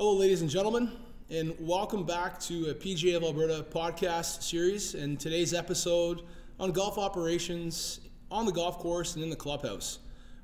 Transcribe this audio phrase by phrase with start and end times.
[0.00, 0.90] Hello, ladies and gentlemen,
[1.28, 4.94] and welcome back to a PGA of Alberta podcast series.
[4.94, 6.22] And today's episode
[6.58, 8.00] on golf operations
[8.30, 9.98] on the golf course and in the clubhouse.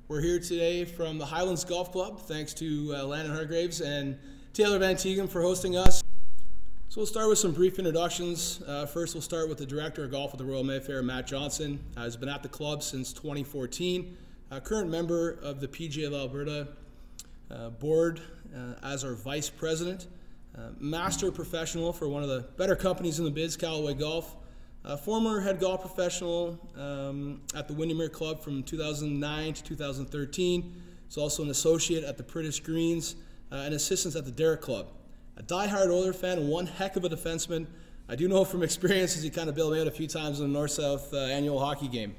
[0.09, 4.19] We're here today from the Highlands Golf Club, thanks to uh, Landon Hargraves and
[4.53, 6.03] Taylor Van Teegen for hosting us.
[6.91, 8.61] So we'll start with some brief introductions.
[8.67, 11.83] Uh, first, we'll start with the director of golf at the Royal Mayfair, Matt Johnson.
[11.97, 14.19] Uh, has been at the club since 2014.
[14.51, 16.69] A current member of the PGA of Alberta
[17.51, 18.46] uh, board uh,
[18.83, 20.07] as our vice president,
[20.57, 24.37] uh, master professional for one of the better companies in the biz, Callaway Golf,
[25.03, 30.83] former head golf professional um, at the Windermere Club from 2009 to 2013.
[31.07, 33.17] He's also an associate at the British Greens
[33.51, 34.89] and assistant at the Derrick Club.
[35.39, 37.67] A die-hard Oiler fan and one heck of a defenseman.
[38.09, 40.41] I do know from experience as he kind of bailed me out a few times
[40.41, 42.15] in the North-South uh, annual hockey game.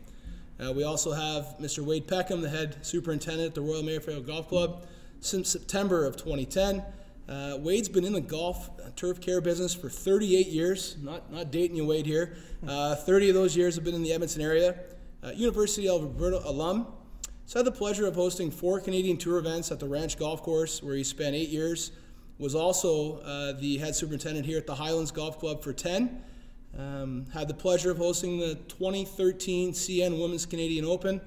[0.60, 1.84] Uh, we also have Mr.
[1.84, 4.88] Wade Peckham, the head superintendent at the Royal Mayfair Golf Club,
[5.22, 6.84] since September of 2010.
[7.28, 10.96] Uh, Wade's been in the golf uh, turf care business for 38 years.
[11.02, 12.38] Not not dating you, Wade here.
[12.66, 14.80] Uh, 30 of those years have been in the Edmonton area.
[15.22, 16.88] Uh, University of Alberta alum.
[17.46, 20.42] So I had the pleasure of hosting four Canadian Tour events at the Ranch Golf
[20.42, 21.92] Course, where he spent eight years.
[22.40, 26.22] Was also uh, the head superintendent here at the Highlands Golf Club for 10.
[26.78, 31.20] Um, had the pleasure of hosting the 2013 CN Women's Canadian Open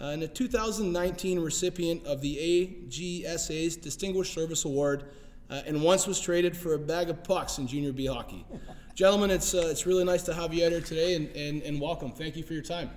[0.00, 5.04] uh, and a 2019 recipient of the AGSA's Distinguished Service Award,
[5.50, 8.44] uh, and once was traded for a bag of pucks in junior B hockey.
[8.94, 11.80] Gentlemen, it's, uh, it's really nice to have you out here today, and, and, and
[11.80, 12.12] welcome.
[12.12, 12.90] Thank you for your time.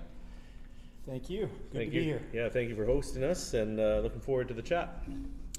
[1.07, 1.41] Thank you.
[1.71, 2.01] Good thank to you.
[2.01, 2.21] be here.
[2.33, 5.03] Yeah, thank you for hosting us, and uh, looking forward to the chat.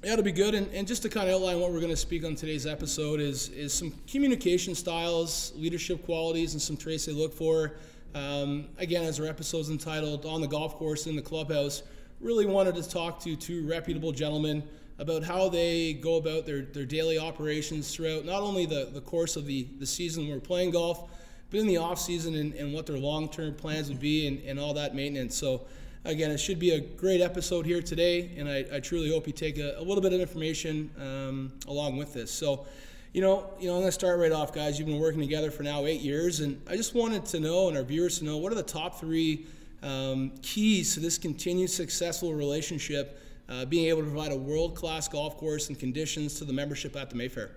[0.05, 0.55] Yeah, it'll be good.
[0.55, 3.21] And, and just to kind of outline what we're going to speak on today's episode
[3.21, 7.75] is is some communication styles, leadership qualities, and some traits they look for
[8.15, 11.83] um, again, as our episode's entitled On the Golf Course in the Clubhouse,
[12.21, 14.63] really wanted to talk to two reputable gentlemen
[14.99, 19.37] about how they go about their, their daily operations throughout not only the, the course
[19.37, 21.11] of the, the season we're playing golf,
[21.51, 24.43] but in the off season and, and what their long term plans would be and,
[24.45, 25.37] and all that maintenance.
[25.37, 25.63] So,
[26.05, 29.33] again, it should be a great episode here today, and I, I truly hope you
[29.33, 32.31] take a, a little bit of information um, along with this.
[32.31, 32.67] So,
[33.13, 34.79] you know, you know, I'm going to start right off, guys.
[34.79, 37.77] You've been working together for now eight years, and I just wanted to know, and
[37.77, 39.47] our viewers to know, what are the top three
[39.83, 45.37] um, keys to this continued successful relationship, uh, being able to provide a world-class golf
[45.37, 47.51] course and conditions to the membership at the Mayfair.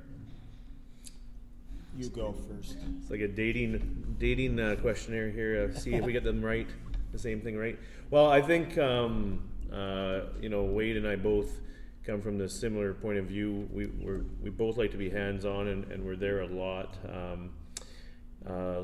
[1.98, 2.76] You go first.
[3.00, 5.72] It's like a dating dating uh, questionnaire here.
[5.74, 6.68] Uh, see if we get them right,
[7.14, 7.80] the same thing right.
[8.10, 9.42] Well, I think um,
[9.72, 11.62] uh, you know Wade and I both
[12.06, 13.68] come from the similar point of view.
[13.72, 16.98] We we we both like to be hands-on, and, and we're there a lot.
[17.08, 17.52] Um,
[18.48, 18.84] uh,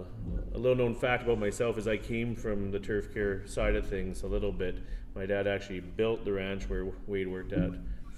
[0.56, 3.88] a little known fact about myself is I came from the turf care side of
[3.88, 4.78] things a little bit.
[5.14, 7.72] My dad actually built the ranch where Wade worked at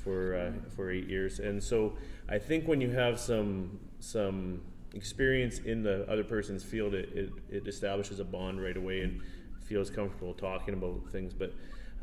[0.03, 1.97] for uh, for eight years, and so
[2.30, 4.62] I think when you have some some
[4.94, 9.22] experience in the other person's field, it, it, it establishes a bond right away and
[9.66, 11.34] feels comfortable talking about things.
[11.34, 11.53] But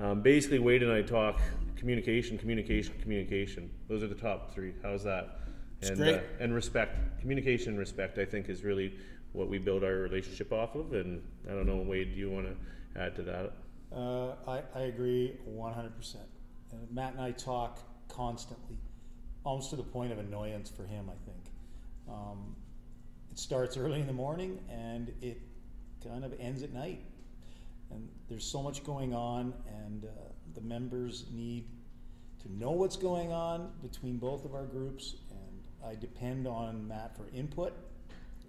[0.00, 1.38] um, basically, Wade and I talk
[1.76, 3.70] communication, communication, communication.
[3.88, 4.72] Those are the top three.
[4.82, 5.40] How's that?
[5.82, 6.14] And, great.
[6.16, 7.20] Uh, and respect.
[7.20, 8.94] Communication and respect, I think, is really
[9.32, 10.92] what we build our relationship off of.
[10.92, 13.52] And I don't know, Wade, do you want to add to that?
[13.94, 16.16] Uh, I, I agree 100%.
[16.16, 18.78] Uh, Matt and I talk constantly,
[19.44, 21.44] almost to the point of annoyance for him, I think.
[22.08, 22.56] Um,
[23.30, 25.40] it starts early in the morning and it
[26.04, 27.00] kind of ends at night
[27.90, 30.08] and there's so much going on, and uh,
[30.54, 31.66] the members need
[32.42, 35.16] to know what's going on between both of our groups.
[35.30, 37.72] And I depend on Matt for input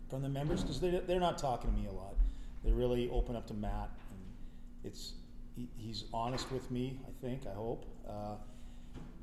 [0.10, 2.16] from the members because they, they're not talking to me a lot.
[2.64, 4.20] They really open up to Matt, and
[4.84, 5.14] it's
[5.56, 7.00] he, he's honest with me.
[7.08, 8.36] I think, I hope, uh,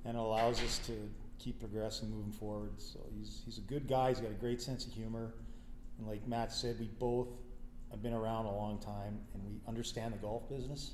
[0.04, 0.92] and allows us to
[1.38, 2.72] keep progressing, moving forward.
[2.78, 4.08] So he's he's a good guy.
[4.08, 5.34] He's got a great sense of humor,
[5.98, 7.28] and like Matt said, we both
[7.92, 10.92] I've been around a long time and we understand the golf business.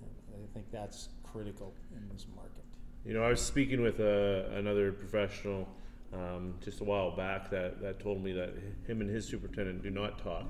[0.00, 2.52] And I think that's critical in this market.
[3.04, 5.68] You know, I was speaking with uh, another professional
[6.12, 8.54] um, just a while back that, that told me that
[8.86, 10.46] him and his superintendent do not talk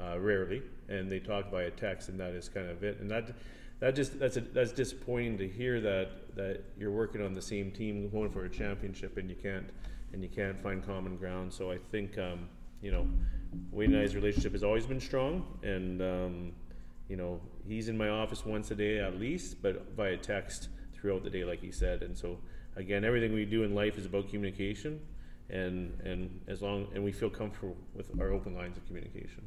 [0.00, 2.98] uh, rarely, and they talk via text, and that is kind of it.
[3.00, 3.32] And that
[3.80, 7.70] that just that's a, that's disappointing to hear that that you're working on the same
[7.70, 9.70] team, going for a championship, and you can't
[10.12, 11.52] and you can't find common ground.
[11.52, 12.48] So I think um,
[12.82, 13.06] you know
[13.70, 16.52] Wade and I's relationship has always been strong, and um,
[17.08, 21.22] you know he's in my office once a day at least, but via text throughout
[21.22, 22.02] the day, like he said.
[22.02, 22.38] And so
[22.76, 25.00] again, everything we do in life is about communication,
[25.50, 29.44] and and as long and we feel comfortable with our open lines of communication.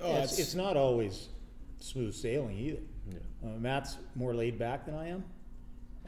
[0.00, 1.28] Oh, yeah, it's, it's, not always
[1.78, 2.80] smooth sailing either.
[3.10, 3.48] Yeah.
[3.48, 5.24] Uh, Matt's more laid back than I am.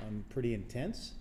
[0.00, 1.12] I'm pretty intense,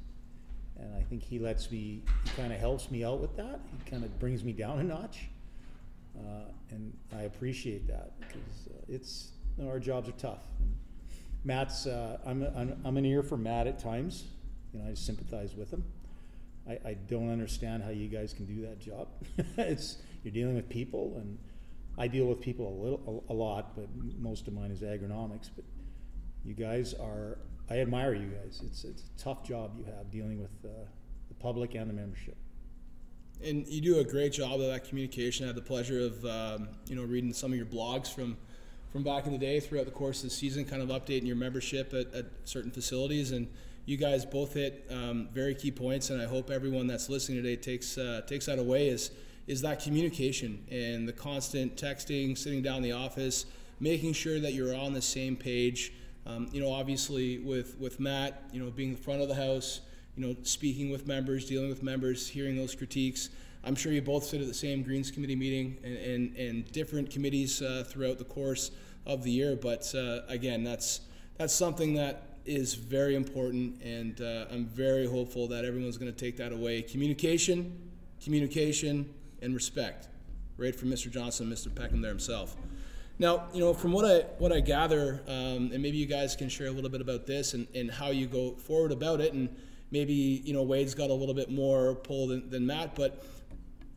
[0.77, 2.01] and I think he lets me.
[2.23, 3.59] He kind of helps me out with that.
[3.71, 5.27] He kind of brings me down a notch,
[6.19, 10.43] uh, and I appreciate that because uh, it's you know, our jobs are tough.
[11.43, 11.85] Matt's.
[11.85, 14.25] Uh, I'm, I'm I'm an ear for Matt at times.
[14.73, 15.83] You know, I sympathize with him.
[16.67, 19.07] I, I don't understand how you guys can do that job.
[19.57, 21.37] it's you're dealing with people, and
[21.97, 23.87] I deal with people a little, a, a lot, but
[24.19, 25.49] most of mine is agronomics.
[25.55, 25.65] But
[26.43, 27.37] you guys are,
[27.69, 28.61] I admire you guys.
[28.65, 30.85] It's it's a tough job you have dealing with uh,
[31.27, 32.37] the public and the membership.
[33.43, 35.45] And you do a great job of that communication.
[35.45, 38.37] I had the pleasure of um, you know reading some of your blogs from
[38.91, 41.35] from back in the day throughout the course of the season, kind of updating your
[41.35, 43.47] membership at, at certain facilities and
[43.85, 47.55] you guys both hit um, very key points, and I hope everyone that's listening today
[47.55, 49.11] takes uh, takes that away is
[49.47, 53.45] is that communication and the constant texting, sitting down in the office,
[53.79, 55.93] making sure that you're on the same page.
[56.25, 59.81] Um, you know, obviously with with Matt, you know, being the front of the house,
[60.15, 63.29] you know, speaking with members, dealing with members, hearing those critiques.
[63.63, 67.09] I'm sure you both sit at the same Greens Committee meeting and, and, and different
[67.09, 68.71] committees uh, throughout the course
[69.05, 69.55] of the year.
[69.55, 71.01] But uh, again, that's
[71.37, 76.17] that's something that is very important, and uh, I'm very hopeful that everyone's going to
[76.17, 76.81] take that away.
[76.83, 77.77] Communication,
[78.23, 80.07] communication, and respect,
[80.57, 81.11] right from Mr.
[81.11, 81.73] Johnson, Mr.
[81.73, 82.55] Peckham there himself.
[83.17, 86.49] Now, you know, from what I what I gather, um, and maybe you guys can
[86.49, 89.49] share a little bit about this and, and how you go forward about it, and
[89.91, 93.23] maybe you know Wade's got a little bit more pull than, than Matt, but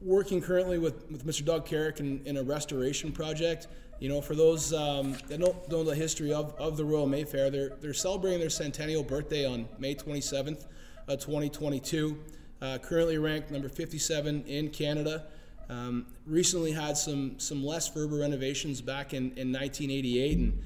[0.01, 1.45] working currently with, with Mr.
[1.45, 3.67] Doug Carrick in, in a restoration project.
[4.01, 7.51] You know, for those um, that don't know the history of, of the Royal Mayfair,
[7.51, 10.67] they're, they're celebrating their centennial birthday on May 27th,
[11.09, 12.17] uh, 2022.
[12.61, 15.25] Uh, currently ranked number 57 in Canada.
[15.69, 20.63] Um, recently had some some Les Furber renovations back in, in 1988, and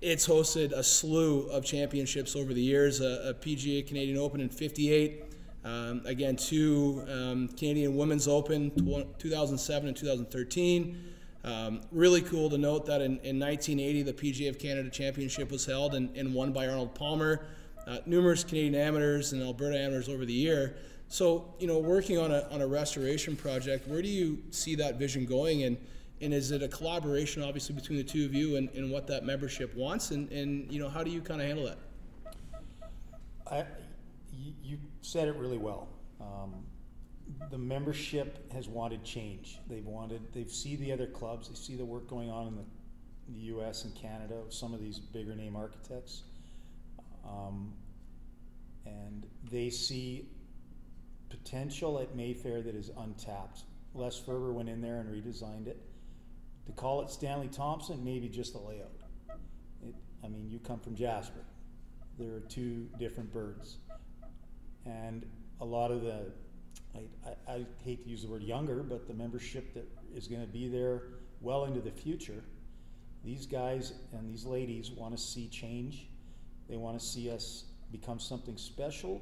[0.00, 3.00] it's hosted a slew of championships over the years.
[3.00, 5.24] A, a PGA Canadian Open in '58,
[5.64, 8.70] um, again two um, Canadian Women's Open,
[9.18, 11.10] 2007 and 2013.
[11.44, 15.66] Um, really cool to note that in, in, 1980, the PGA of Canada Championship was
[15.66, 17.44] held and, and won by Arnold Palmer.
[17.86, 20.76] Uh, numerous Canadian amateurs and Alberta amateurs over the year.
[21.08, 24.98] So, you know, working on a, on a restoration project, where do you see that
[24.98, 25.64] vision going?
[25.64, 25.76] And,
[26.20, 29.24] and is it a collaboration, obviously, between the two of you and, and what that
[29.24, 30.10] membership wants?
[30.10, 31.78] And, and, you know, how do you kind of handle that?
[33.50, 33.64] I,
[34.62, 35.88] you said it really well.
[36.20, 36.54] Um,
[37.50, 39.58] the membership has wanted change.
[39.68, 42.64] They've wanted, they've see the other clubs, they see the work going on in the,
[43.28, 43.84] the U.S.
[43.84, 46.22] and Canada, some of these bigger name architects,
[47.26, 47.72] um,
[48.86, 50.28] and they see
[51.30, 53.64] potential at Mayfair that is untapped.
[53.94, 55.80] Les Furber went in there and redesigned it.
[56.66, 58.90] To call it Stanley Thompson, maybe just the layout.
[59.82, 61.44] It, I mean, you come from Jasper.
[62.18, 63.78] There are two different birds.
[64.86, 65.26] And
[65.60, 66.32] a lot of the
[66.94, 70.40] I, I, I hate to use the word younger, but the membership that is going
[70.40, 71.02] to be there
[71.40, 72.44] well into the future,
[73.24, 76.08] these guys and these ladies want to see change.
[76.68, 79.20] They want to see us become something special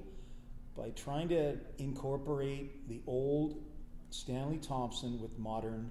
[0.76, 3.62] by trying to incorporate the old
[4.10, 5.90] Stanley Thompson with modern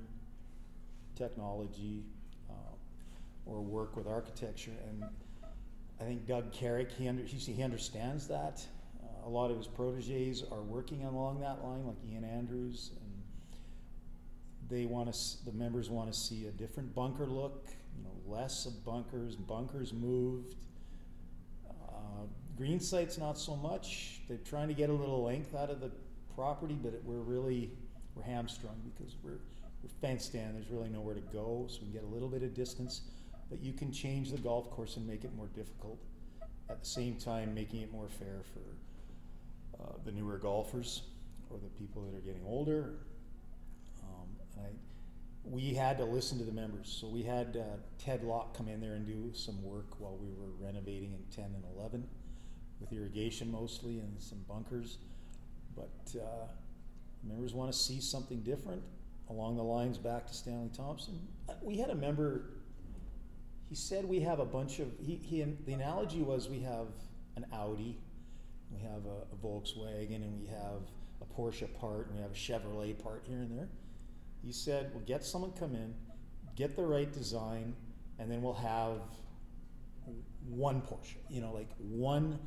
[1.16, 2.04] technology
[2.50, 2.54] uh,
[3.46, 4.72] or work with architecture.
[4.90, 5.04] And
[6.00, 8.66] I think Doug Carrick, he, under, he understands that
[9.26, 13.12] a lot of his proteges are working along that line, like Ian Andrews, and
[14.70, 15.46] they want to.
[15.46, 17.68] The members want to see a different bunker look.
[17.98, 20.56] You know, less of bunkers, bunkers moved.
[21.70, 22.26] Uh,
[22.58, 24.22] green sites not so much.
[24.28, 25.92] They're trying to get a little length out of the
[26.36, 27.72] property, but it, we're really
[28.16, 29.40] we're hamstrung because we're
[29.84, 30.54] we're fenced in.
[30.54, 33.02] There's really nowhere to go, so we can get a little bit of distance.
[33.50, 36.00] But you can change the golf course and make it more difficult.
[36.70, 41.04] At the same time, making it more fair for uh, the newer golfers
[41.50, 42.94] or the people that are getting older.
[44.04, 44.68] Um, I,
[45.44, 46.96] we had to listen to the members.
[47.02, 50.30] So we had uh, Ted Locke come in there and do some work while we
[50.30, 52.08] were renovating in 10 and 11
[52.80, 55.00] with irrigation mostly and some bunkers.
[55.76, 56.48] But uh,
[57.24, 58.84] members want to see something different
[59.32, 61.20] along the lines back to Stanley Thompson.
[61.62, 62.52] We had a member,
[63.68, 66.88] he said we have a bunch of, he, he the analogy was we have
[67.36, 67.98] an Audi
[68.72, 70.82] we have a, a, Volkswagen and we have
[71.22, 73.68] a Porsche part and we have a Chevrolet part here and there.
[74.44, 75.94] He said, we'll get someone come in,
[76.56, 77.76] get the right design,
[78.18, 79.02] and then we'll have
[80.48, 82.40] one Porsche, you know, like one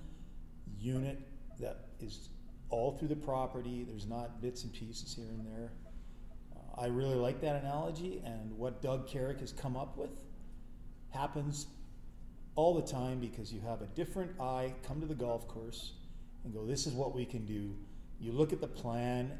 [0.78, 1.20] unit
[1.60, 2.30] that is
[2.70, 3.84] all through the property.
[3.88, 5.72] There's not bits and pieces here and there.
[6.76, 10.10] I really like that analogy, and what Doug Carrick has come up with
[11.10, 11.66] happens
[12.56, 15.92] all the time because you have a different eye come to the golf course
[16.44, 17.76] and go, this is what we can do.
[18.20, 19.32] You look at the plan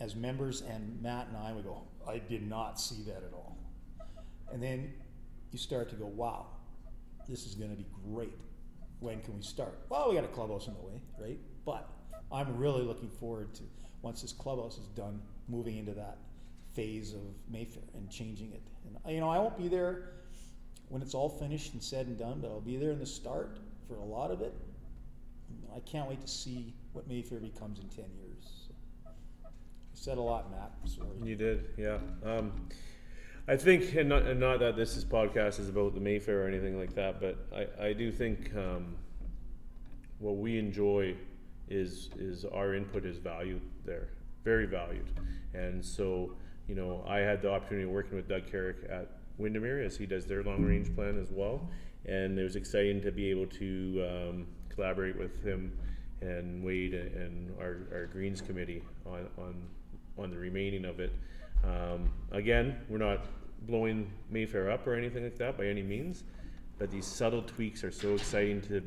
[0.00, 3.56] as members, and Matt and I would go, I did not see that at all.
[4.52, 4.92] And then
[5.52, 6.46] you start to go, wow,
[7.28, 8.34] this is going to be great.
[8.98, 9.78] When can we start?
[9.88, 11.38] Well, we got a clubhouse in the way, right?
[11.64, 11.88] But
[12.32, 13.62] I'm really looking forward to
[14.02, 16.18] once this clubhouse is done, moving into that
[16.74, 18.62] phase of Mayfair and changing it.
[18.84, 20.10] And you know, I won't be there
[20.88, 23.58] when it's all finished and said and done, but I'll be there in the start
[23.88, 24.54] for a lot of it.
[25.74, 28.68] I can't wait to see what Mayfair becomes in ten years.
[29.06, 29.10] I
[29.92, 30.72] said a lot, Matt.
[30.84, 31.08] Sorry.
[31.22, 31.98] You did, yeah.
[32.24, 32.68] Um,
[33.46, 36.48] I think, and not, and not that this is podcast is about the Mayfair or
[36.48, 38.96] anything like that, but I, I do think um,
[40.18, 41.14] what we enjoy
[41.68, 44.08] is is our input is valued there,
[44.44, 45.08] very valued,
[45.54, 46.36] and so
[46.68, 50.06] you know I had the opportunity of working with Doug Carrick at Windermere as he
[50.06, 51.68] does their long range plan as well,
[52.06, 55.76] and it was exciting to be able to um, collaborate with him
[56.20, 59.54] and Wade and our, our Greens committee on, on
[60.16, 61.12] on the remaining of it.
[61.64, 63.26] Um, again, we're not
[63.62, 66.24] blowing Mayfair up or anything like that by any means,
[66.78, 68.82] but these subtle tweaks are so exciting to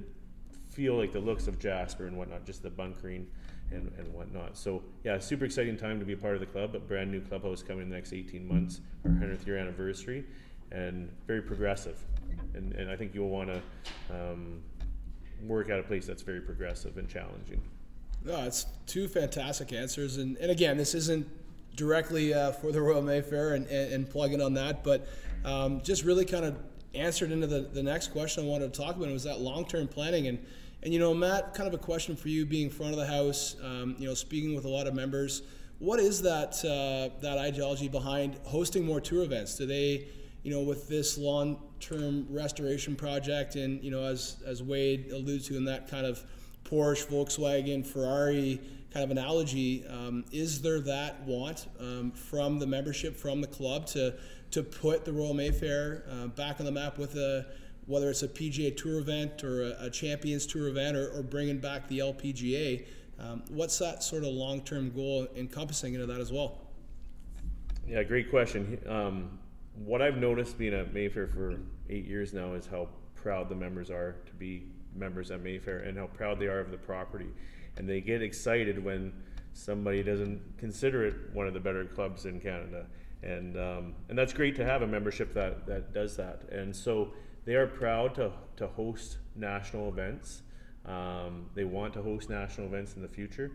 [0.69, 3.27] feel like the looks of Jasper and whatnot, just the bunkering
[3.71, 4.57] and, and whatnot.
[4.57, 6.75] So yeah, super exciting time to be a part of the club.
[6.75, 10.25] A brand new clubhouse coming in the next 18 months, our 100th year anniversary,
[10.71, 12.03] and very progressive.
[12.53, 13.61] And, and I think you'll want to
[14.09, 14.61] um,
[15.45, 17.61] work at a place that's very progressive and challenging.
[18.23, 21.27] No, it's two fantastic answers, and, and again, this isn't
[21.75, 25.07] directly uh, for the Royal Mayfair and, and, and plugging on that, but
[25.45, 26.57] um, just really kind of
[26.95, 29.87] answered into the, the next question I wanted to talk about was that long term
[29.87, 30.43] planning and
[30.83, 33.55] and you know, Matt, kind of a question for you, being front of the house,
[33.63, 35.41] um, you know, speaking with a lot of members.
[35.79, 39.55] What is that uh, that ideology behind hosting more tour events?
[39.55, 40.07] Do they,
[40.43, 45.57] you know, with this long-term restoration project, and you know, as as Wade alluded to
[45.57, 46.23] in that kind of
[46.63, 48.59] Porsche, Volkswagen, Ferrari
[48.93, 53.85] kind of analogy, um, is there that want um, from the membership, from the club,
[53.87, 54.13] to
[54.51, 57.45] to put the Royal Mayfair uh, back on the map with a
[57.87, 61.57] whether it's a PGA Tour event or a, a Champions Tour event or, or, bringing
[61.57, 62.85] back the LPGA.
[63.17, 66.59] Um, what's that sort of long term goal encompassing into that as well?
[67.87, 68.77] Yeah, great question.
[68.87, 69.39] Um,
[69.85, 71.57] what I've noticed being at Mayfair for
[71.89, 75.97] eight years now is how proud the members are to be members at Mayfair and
[75.97, 77.27] how proud they are of the property.
[77.77, 79.13] And they get excited when
[79.53, 82.85] somebody doesn't consider it one of the better clubs in Canada.
[83.23, 86.43] And, um, and that's great to have a membership that, that does that.
[86.51, 87.13] And so
[87.47, 90.41] they are proud to, to host national events.
[90.85, 93.53] Um, they want to host national events in the future.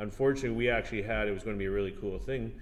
[0.00, 2.52] Unfortunately, we actually had, it was going to be a really cool thing.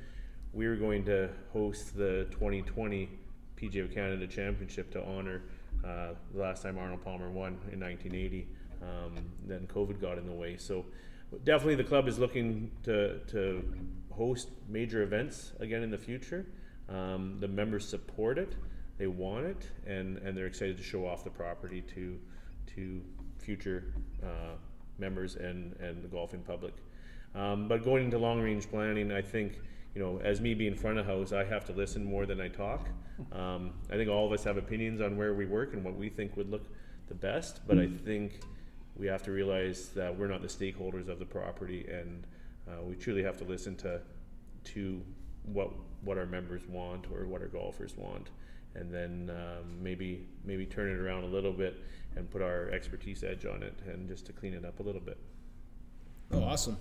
[0.52, 3.08] We were going to host the 2020
[3.56, 5.42] PGA of Canada Championship to honor
[5.84, 8.46] uh, the last time Arnold Palmer won in 1980.
[8.80, 9.16] Um,
[9.48, 10.56] then COVID got in the way.
[10.56, 10.86] So
[11.42, 13.64] definitely the club is looking to, to
[14.12, 16.46] host major events again in the future.
[16.88, 18.54] Um, the members support it
[19.00, 22.18] they want it, and, and they're excited to show off the property to
[22.76, 23.00] to
[23.38, 24.54] future uh,
[24.98, 26.74] members and, and the golfing public.
[27.34, 29.58] Um, but going into long range planning, I think
[29.94, 32.48] you know, as me being front of house, I have to listen more than I
[32.48, 32.88] talk.
[33.32, 36.10] Um, I think all of us have opinions on where we work and what we
[36.10, 36.66] think would look
[37.08, 38.40] the best, but I think
[38.96, 42.26] we have to realize that we're not the stakeholders of the property, and
[42.68, 44.00] uh, we truly have to listen to
[44.64, 45.02] to
[45.44, 45.70] what
[46.02, 48.28] what our members want or what our golfers want
[48.74, 51.76] and then um, maybe maybe turn it around a little bit
[52.16, 55.00] and put our expertise edge on it and just to clean it up a little
[55.00, 55.18] bit.
[56.32, 56.76] Oh, awesome!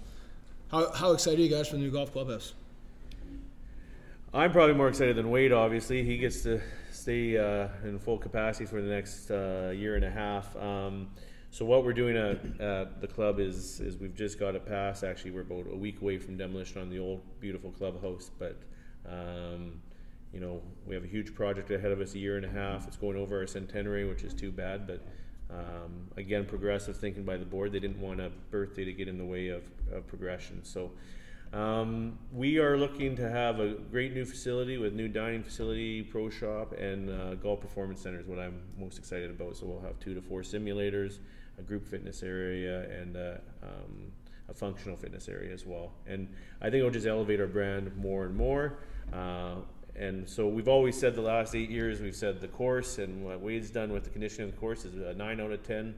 [0.71, 2.53] How, how excited are you guys for the new golf clubhouse?
[4.31, 5.51] I'm probably more excited than Wade.
[5.51, 10.05] Obviously, he gets to stay uh, in full capacity for the next uh, year and
[10.05, 10.55] a half.
[10.55, 11.09] Um,
[11.49, 15.03] so what we're doing at, at, the club is is we've just got it passed.
[15.03, 18.57] Actually, we're about a week away from demolition on the old beautiful clubhouse, but
[19.07, 19.81] um,
[20.33, 22.87] you know, we have a huge project ahead of us, a year and a half.
[22.87, 25.01] It's going over our centenary, which is too bad, but
[25.49, 27.71] um, again, progressive thinking by the board.
[27.71, 30.63] They didn't want a birthday to get in the way of, of progression.
[30.63, 30.91] So
[31.51, 36.29] um, we are looking to have a great new facility with new dining facility, pro
[36.29, 39.57] shop, and uh, golf performance center is what I'm most excited about.
[39.57, 41.17] So we'll have two to four simulators,
[41.57, 43.33] a group fitness area, and uh,
[43.63, 44.11] um,
[44.47, 45.93] a functional fitness area as well.
[46.05, 46.27] And
[46.61, 48.77] I think it'll just elevate our brand more and more.
[49.11, 49.55] Uh,
[49.95, 53.39] and so we've always said the last eight years, we've said the course and what
[53.41, 55.95] Wade's done with the conditioning of the course is a nine out of 10.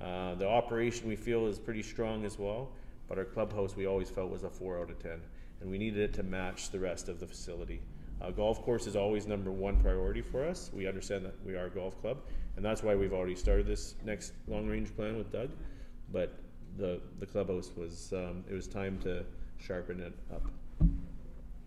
[0.00, 2.70] Uh, the operation we feel is pretty strong as well,
[3.08, 5.20] but our clubhouse we always felt was a four out of 10.
[5.60, 7.80] And we needed it to match the rest of the facility.
[8.20, 10.70] Uh, golf course is always number one priority for us.
[10.72, 12.18] We understand that we are a golf club,
[12.56, 15.50] and that's why we've already started this next long range plan with Doug.
[16.12, 16.38] But
[16.78, 19.24] the the clubhouse was um, it was time to
[19.58, 20.46] sharpen it up.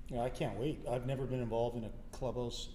[0.09, 0.79] Yeah, I can't wait.
[0.89, 2.69] I've never been involved in a clubhouse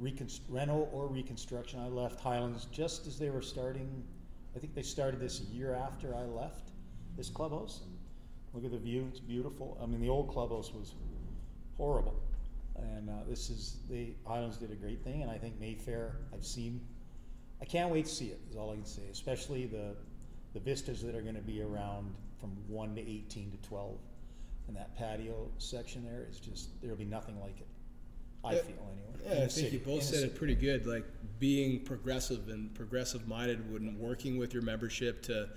[0.00, 1.78] reconst- rental or reconstruction.
[1.78, 4.02] I left Highlands just as they were starting.
[4.56, 6.70] I think they started this a year after I left
[7.16, 7.82] this clubhouse.
[7.84, 7.92] And
[8.54, 9.78] look at the view; it's beautiful.
[9.82, 10.94] I mean, the old clubhouse was
[11.76, 12.18] horrible,
[12.76, 15.22] and uh, this is the Highlands did a great thing.
[15.22, 16.16] And I think Mayfair.
[16.32, 16.80] I've seen.
[17.60, 18.40] I can't wait to see it.
[18.50, 19.02] Is all I can say.
[19.12, 19.94] Especially the
[20.54, 23.98] the vistas that are going to be around from one to eighteen to twelve
[24.68, 27.66] and that patio section there is just there'll be nothing like it.
[28.42, 28.60] I Yeah.
[28.62, 29.24] feel anyway.
[29.24, 30.26] Yeah, I think city- you both said city.
[30.26, 30.86] it pretty good.
[30.86, 31.04] Like
[31.38, 35.48] being progressive and progressive minded when working with your membership to,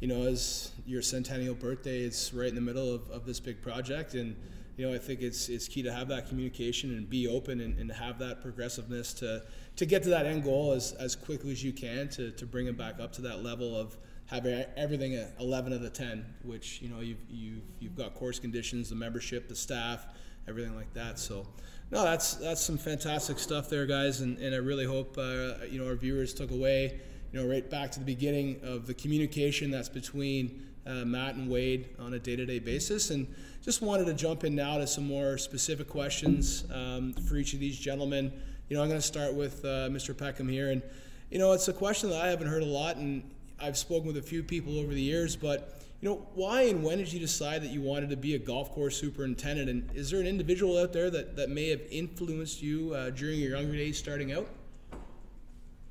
[0.00, 3.60] you know, as your centennial birthday, it's right in the middle of, of this big
[3.60, 4.14] project.
[4.14, 4.36] And,
[4.76, 7.76] you know, I think it's it's key to have that communication and be open and,
[7.78, 9.42] and have that progressiveness to
[9.76, 12.66] to get to that end goal as, as quickly as you can to, to bring
[12.66, 13.96] it back up to that level of
[14.28, 18.14] having everything at 11 out of the 10, which, you know, you've, you've, you've got
[18.14, 20.06] course conditions, the membership, the staff,
[20.46, 21.18] everything like that.
[21.18, 21.46] So,
[21.90, 25.78] no, that's that's some fantastic stuff there, guys, and, and I really hope uh, you
[25.78, 27.00] know our viewers took away,
[27.32, 31.48] you know, right back to the beginning of the communication that's between uh, Matt and
[31.48, 33.26] Wade on a day-to-day basis, and
[33.62, 37.60] just wanted to jump in now to some more specific questions um, for each of
[37.60, 38.32] these gentlemen.
[38.68, 40.16] You know, I'm going to start with uh, Mr.
[40.16, 40.82] Peckham here, and
[41.30, 43.22] you know, it's a question that I haven't heard a lot, and
[43.60, 46.98] I've spoken with a few people over the years, but you know, why and when
[46.98, 49.68] did you decide that you wanted to be a golf course superintendent?
[49.68, 53.40] And is there an individual out there that, that may have influenced you uh, during
[53.40, 54.46] your younger days starting out?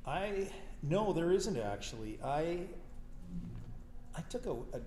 [0.06, 0.48] I
[0.82, 2.18] no, there isn't actually.
[2.24, 2.60] I
[4.16, 4.80] I took a, a,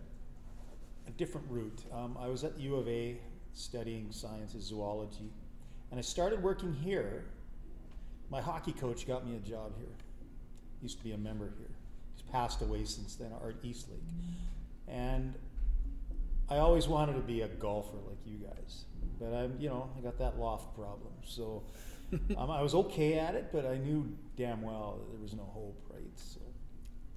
[1.08, 1.84] a different route.
[1.94, 3.18] Um, I was at the U of A
[3.54, 5.30] studying sciences, zoology,
[5.92, 7.26] and I started working here.
[8.32, 9.94] My hockey coach got me a job here.
[10.82, 11.76] Used to be a member here.
[12.32, 14.00] Passed away since then, Art Eastlake.
[14.88, 15.36] And
[16.50, 18.86] I always wanted to be a golfer like you guys,
[19.20, 21.14] but I'm, you know, I got that loft problem.
[21.24, 21.64] So
[22.38, 25.44] um, I was okay at it, but I knew damn well that there was no
[25.44, 26.04] hope, right?
[26.16, 26.42] So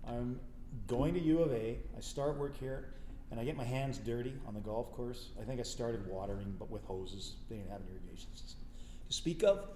[0.07, 0.39] I'm
[0.87, 1.79] going to U of A.
[1.97, 2.95] I start work here,
[3.31, 5.31] and I get my hands dirty on the golf course.
[5.41, 7.35] I think I started watering, but with hoses.
[7.49, 8.61] They didn't have an irrigation system
[9.09, 9.67] to speak of.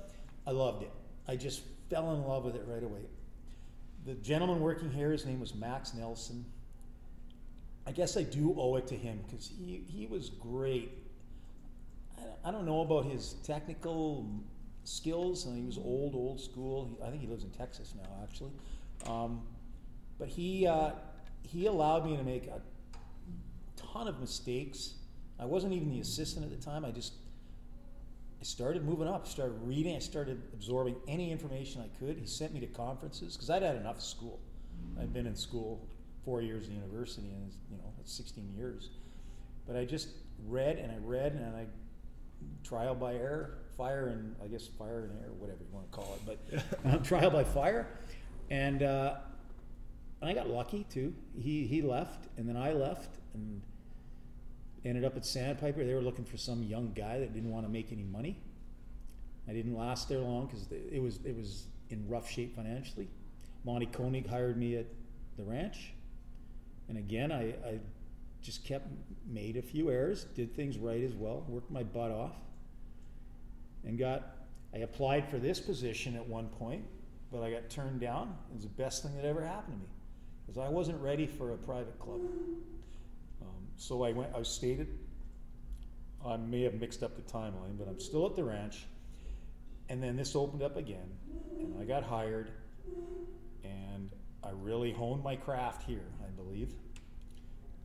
[0.47, 0.93] I loved it.
[1.27, 3.03] I just fell in love with it right away.
[4.07, 6.45] The gentleman working here, his name was Max Nelson.
[7.87, 10.93] I guess I do owe it to him because he, he was great.
[12.19, 14.27] I don't- I don't know about his technical
[14.85, 16.99] skills, he was old, old school.
[17.05, 18.53] I think he lives in Texas now, actually.
[19.07, 19.43] Um,
[20.19, 20.93] but he uh,
[21.43, 22.61] he allowed me to make a
[23.77, 24.95] ton of mistakes.
[25.39, 26.85] I wasn't even the assistant at the time.
[26.85, 27.13] I just
[28.41, 29.25] I started moving up.
[29.27, 29.97] I started reading.
[29.97, 32.19] I started absorbing any information I could.
[32.19, 34.39] He sent me to conferences because I'd had enough of school.
[35.01, 35.87] I'd been in school
[36.25, 38.91] four years in university, and you know that's 16 years.
[39.67, 40.09] But I just
[40.47, 41.67] read and I read and I
[42.63, 46.17] trial by error, fire and I guess fire and air, whatever you want to call
[46.17, 46.39] it,
[46.85, 47.89] but um, trial by fire,
[48.51, 49.17] and uh,
[50.23, 51.15] I got lucky too.
[51.37, 53.63] He he left, and then I left, and
[54.89, 55.85] ended up at Sandpiper.
[55.85, 58.41] They were looking for some young guy that didn't want to make any money.
[59.49, 63.09] I didn't last there long because it was it was in rough shape financially.
[63.65, 64.87] Monty Koenig hired me at
[65.37, 65.93] the ranch,
[66.89, 67.79] and again I, I
[68.43, 68.87] just kept
[69.27, 72.37] made a few errors, did things right as well, worked my butt off,
[73.85, 74.35] and got.
[74.75, 76.85] I applied for this position at one point,
[77.33, 78.37] but I got turned down.
[78.51, 79.89] It was the best thing that ever happened to me
[80.47, 82.21] because I wasn't ready for a private club.
[83.79, 84.31] So I went.
[84.35, 84.99] I stated.
[86.27, 88.87] I may have mixed up the timeline, but I'm still at the ranch.
[89.89, 91.09] And then this opened up again,
[91.59, 92.51] and I got hired,
[93.65, 94.11] and
[94.43, 96.05] I really honed my craft here.
[96.23, 96.73] I believe.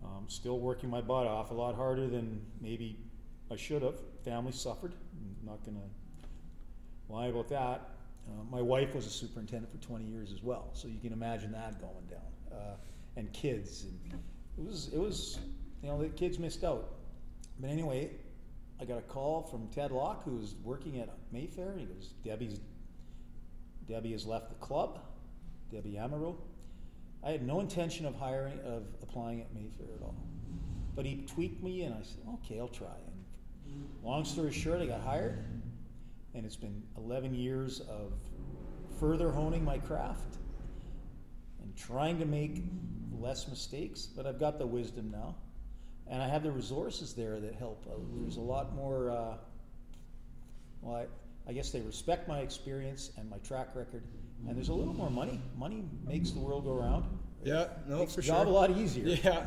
[0.04, 2.98] Um, still working my butt off, a lot harder than maybe
[3.50, 3.96] I should have.
[4.26, 4.94] Family suffered.
[4.94, 5.88] I'm not gonna
[7.08, 7.90] lie about that.
[8.28, 11.52] Uh, my wife was a superintendent for 20 years as well, so you can imagine
[11.52, 12.58] that going down.
[12.60, 12.76] Uh,
[13.16, 14.20] and kids, and
[14.58, 15.40] it was it was
[15.84, 16.96] you know the kids missed out.
[17.60, 18.10] But anyway,
[18.82, 21.76] I got a call from Ted Locke, who was working at Mayfair.
[21.78, 22.60] He goes, Debbie's
[23.88, 25.00] Debbie has left the club.
[25.72, 26.36] Debbie Amaro.
[27.24, 30.16] I had no intention of hiring of applying at Mayfair at all.
[30.96, 32.88] But he tweaked me, and I said, okay, I'll try.
[33.68, 35.44] And long story short, I got hired,
[36.36, 38.14] and it's been 11 years of
[39.00, 40.38] further honing my craft
[41.62, 42.64] and trying to make
[43.18, 44.06] less mistakes.
[44.06, 45.36] But I've got the wisdom now,
[46.08, 47.86] and I have the resources there that help.
[47.90, 49.10] Uh, there's a lot more.
[49.12, 49.36] Uh,
[50.82, 54.04] well, I, I guess they respect my experience and my track record,
[54.48, 55.40] and there's a little more money.
[55.58, 57.06] Money makes the world go round.
[57.44, 58.48] Yeah, no, makes for the job sure.
[58.48, 59.18] a lot easier.
[59.24, 59.46] Yeah,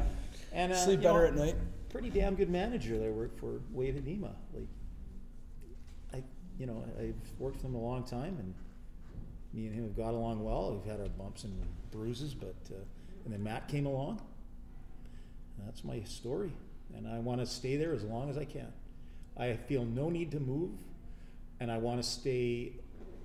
[0.53, 1.55] And uh, Sleep you know, better at night.
[1.91, 4.35] Pretty damn good manager that I work for, Wade Anima.
[4.53, 4.69] Like,
[6.13, 6.23] I,
[6.59, 8.55] you know, I've worked with him a long time, and
[9.55, 10.75] me and him have got along well.
[10.75, 11.59] We've had our bumps and
[11.91, 12.79] bruises, but uh,
[13.25, 14.21] and then Matt came along.
[15.65, 16.53] That's my story,
[16.97, 18.73] and I want to stay there as long as I can.
[19.37, 20.71] I feel no need to move,
[21.61, 22.73] and I want to stay.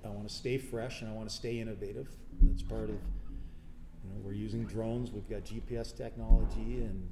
[0.03, 2.07] I want to stay fresh, and I want to stay innovative.
[2.41, 2.89] That's part of.
[2.89, 5.11] You know, we're using drones.
[5.11, 7.07] We've got GPS technology, and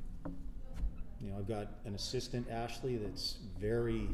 [1.21, 4.07] you know, I've got an assistant, Ashley, that's very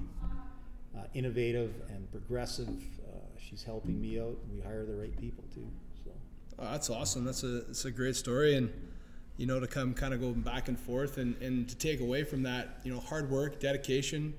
[0.97, 2.67] uh, innovative and progressive.
[2.67, 4.37] Uh, she's helping me out.
[4.51, 5.67] We hire the right people too.
[6.03, 6.11] So
[6.57, 7.25] Oh, that's awesome.
[7.25, 8.71] That's a that's a great story, and
[9.37, 12.23] you know to come kind of go back and forth, and and to take away
[12.23, 14.33] from that, you know, hard work, dedication.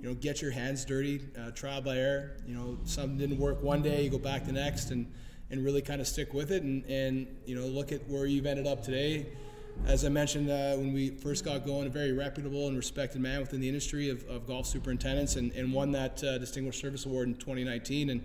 [0.00, 2.36] You know, get your hands dirty, uh, trial by error.
[2.46, 5.06] You know, something didn't work one day, you go back the next, and
[5.50, 8.46] and really kind of stick with it, and and you know, look at where you've
[8.46, 9.26] ended up today.
[9.86, 13.40] As I mentioned uh, when we first got going, a very reputable and respected man
[13.40, 17.28] within the industry of, of golf superintendents, and, and won that uh, Distinguished Service Award
[17.28, 18.10] in 2019.
[18.10, 18.22] And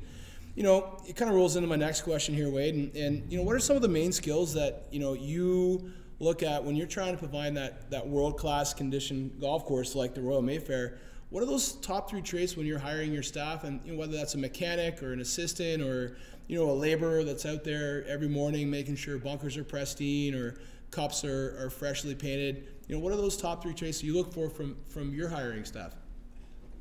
[0.55, 2.75] you know, it kind of rolls into my next question here, Wade.
[2.75, 5.91] And, and you know, what are some of the main skills that you know you
[6.19, 10.13] look at when you're trying to provide that that world class condition golf course like
[10.13, 10.97] the Royal Mayfair?
[11.29, 14.13] What are those top three traits when you're hiring your staff, and you know, whether
[14.13, 18.29] that's a mechanic or an assistant or you know a laborer that's out there every
[18.29, 20.57] morning making sure bunkers are pristine or
[20.91, 22.67] cups are, are freshly painted?
[22.87, 25.65] You know, what are those top three traits you look for from from your hiring
[25.65, 25.95] staff?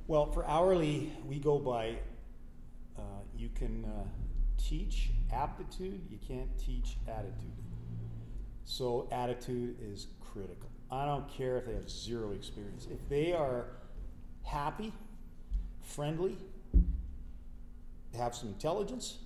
[0.07, 1.99] Well, for hourly, we go by
[2.97, 3.03] uh,
[3.37, 4.05] you can uh,
[4.57, 7.66] teach aptitude, you can't teach attitude.
[8.67, 10.69] So, attitude is critical.
[10.91, 12.89] I don't care if they have zero experience.
[12.91, 13.69] If they are
[14.43, 14.93] happy,
[15.83, 16.37] friendly,
[18.17, 19.19] have some intelligence,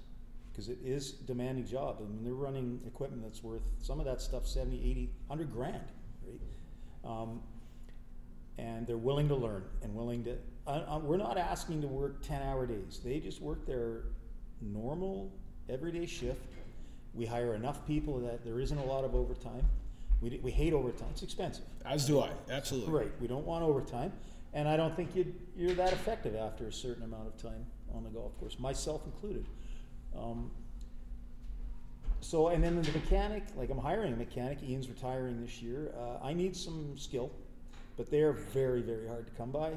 [0.52, 1.96] because it is a demanding job.
[2.00, 5.84] I mean, they're running equipment that's worth some of that stuff 70, 80, 100 grand,
[6.26, 7.10] right?
[7.10, 7.40] Um,
[8.58, 10.36] and they're willing to learn and willing to.
[10.66, 13.00] I, I, we're not asking to work 10 hour days.
[13.02, 14.02] They just work their
[14.60, 15.32] normal,
[15.70, 16.44] everyday shift.
[17.14, 19.64] We hire enough people that there isn't a lot of overtime.
[20.20, 21.64] We, we hate overtime, it's expensive.
[21.84, 22.92] As do I, absolutely.
[22.92, 24.12] Right, we don't want overtime.
[24.52, 28.04] And I don't think you you're that effective after a certain amount of time on
[28.04, 29.46] the golf course, myself included.
[30.16, 30.50] Um,
[32.20, 35.92] so, and then the mechanic, like I'm hiring a mechanic, Ian's retiring this year.
[35.98, 37.30] Uh, I need some skill,
[37.96, 39.72] but they're very, very hard to come by.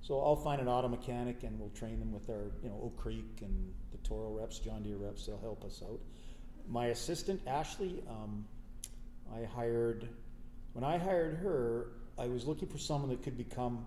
[0.00, 2.96] So I'll find an auto mechanic and we'll train them with our, you know, Oak
[2.96, 5.26] Creek and the Toro reps, John Deere reps.
[5.26, 6.00] They'll help us out.
[6.68, 8.44] My assistant Ashley, um,
[9.34, 10.08] I hired.
[10.74, 13.86] When I hired her, I was looking for someone that could become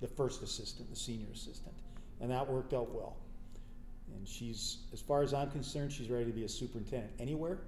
[0.00, 1.74] the first assistant, the senior assistant,
[2.20, 3.16] and that worked out well.
[4.14, 7.58] And she's, as far as I'm concerned, she's ready to be a superintendent anywhere.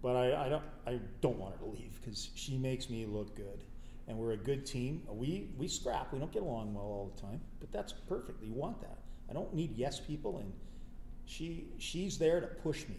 [0.00, 3.36] But I, I don't, I don't want her to leave because she makes me look
[3.36, 3.62] good,
[4.08, 5.02] and we're a good team.
[5.08, 6.12] We we scrap.
[6.12, 8.42] We don't get along well all the time, but that's perfect.
[8.42, 8.98] You want that.
[9.30, 10.52] I don't need yes people, and
[11.26, 12.96] she she's there to push me,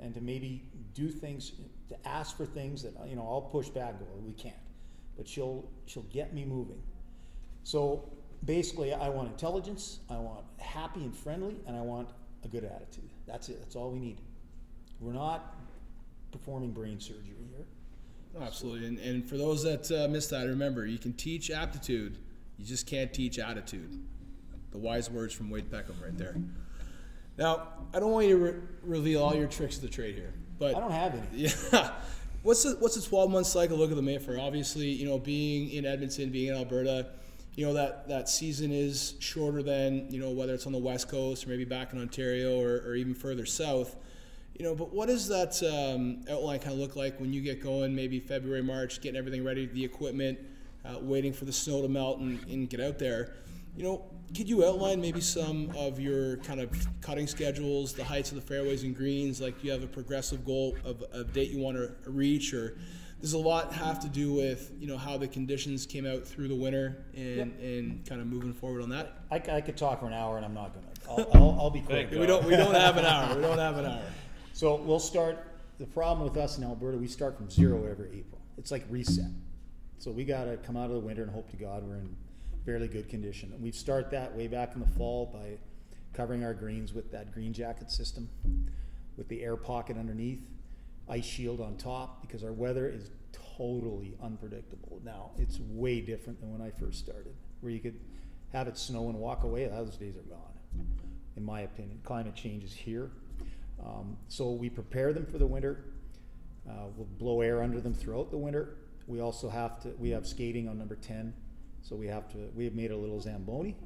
[0.00, 0.62] and to maybe
[0.94, 1.52] do things,
[1.88, 3.98] to ask for things that you know I'll push back.
[3.98, 4.54] Go, we can't,
[5.16, 6.82] but she'll she'll get me moving.
[7.64, 8.10] So
[8.44, 12.08] basically, I want intelligence, I want happy and friendly, and I want
[12.44, 13.10] a good attitude.
[13.26, 13.60] That's it.
[13.60, 14.20] That's all we need.
[14.98, 15.56] We're not
[16.32, 17.66] performing brain surgery here.
[18.40, 18.86] Absolutely.
[18.86, 22.18] And, and for those that uh, missed that, remember, you can teach aptitude,
[22.58, 23.98] you just can't teach attitude.
[24.70, 26.36] The wise words from Wade Peckham right there.
[27.38, 30.32] Now, I don't want you to re- reveal all your tricks of the trade here,
[30.58, 31.26] but I don't have any.
[31.72, 31.92] yeah.
[32.42, 34.38] What's the what's the 12 month cycle look at the Mayfair?
[34.40, 37.08] Obviously, you know, being in Edmonton, being in Alberta,
[37.54, 41.08] you know that that season is shorter than you know whether it's on the west
[41.08, 43.96] coast or maybe back in Ontario or, or even further south.
[44.58, 47.62] You know, but what does that um, outline kind of look like when you get
[47.62, 47.94] going?
[47.94, 50.38] Maybe February, March, getting everything ready, the equipment,
[50.84, 53.32] uh, waiting for the snow to melt and, and get out there.
[53.80, 54.02] You know,
[54.36, 58.42] could you outline maybe some of your kind of cutting schedules, the heights of the
[58.42, 59.40] fairways and greens?
[59.40, 62.76] Like do you have a progressive goal of a date you want to reach, or
[63.22, 66.48] does a lot have to do with you know how the conditions came out through
[66.48, 67.46] the winter and, Yep.
[67.62, 69.22] and kind of moving forward on that?
[69.30, 70.86] I, I could talk for an hour, and I'm not gonna.
[71.08, 72.10] I'll, I'll, I'll be quick.
[72.10, 73.34] We don't we don't have an hour.
[73.34, 74.02] We don't have an hour.
[74.52, 75.46] So we'll start.
[75.78, 78.42] The problem with us in Alberta, we start from zero every April.
[78.58, 79.30] It's like reset.
[79.96, 82.14] So we got to come out of the winter and hope to God we're in
[82.64, 83.52] fairly good condition.
[83.52, 85.58] And we start that way back in the fall by
[86.12, 88.28] covering our greens with that green jacket system,
[89.16, 90.42] with the air pocket underneath,
[91.08, 93.10] ice shield on top, because our weather is
[93.56, 95.00] totally unpredictable.
[95.04, 97.98] Now it's way different than when I first started, where you could
[98.52, 99.66] have it snow and walk away.
[99.66, 100.86] Those days are gone,
[101.36, 102.00] in my opinion.
[102.04, 103.10] Climate change is here.
[103.84, 105.84] Um, so we prepare them for the winter.
[106.68, 108.76] Uh, we'll blow air under them throughout the winter,
[109.10, 111.34] We also have to, we have skating on number ten,
[111.82, 113.76] so we have to, we have made a little Zamboni.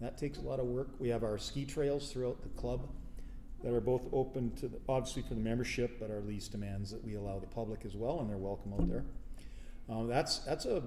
[0.00, 0.88] That takes a lot of work.
[0.98, 2.88] We have our ski trails throughout the club
[3.64, 7.04] that are both open to, the, obviously for the membership, but our lease demands that
[7.04, 9.04] we allow the public as well, and they're welcome out there.
[9.88, 10.82] Um, that's, that's a,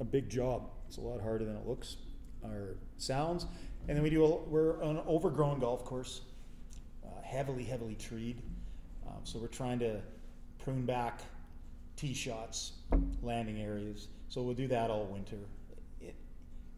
[0.00, 0.70] a big job.
[0.88, 1.96] It's a lot harder than it looks,
[2.42, 3.46] or sounds.
[3.86, 6.22] And then we do, a, we're an overgrown golf course,
[7.04, 8.42] uh, heavily, heavily treed.
[9.06, 10.00] Um, so we're trying to
[10.58, 11.20] prune back
[11.96, 12.72] tee shots,
[13.22, 14.08] landing areas.
[14.28, 15.38] So we'll do that all winter.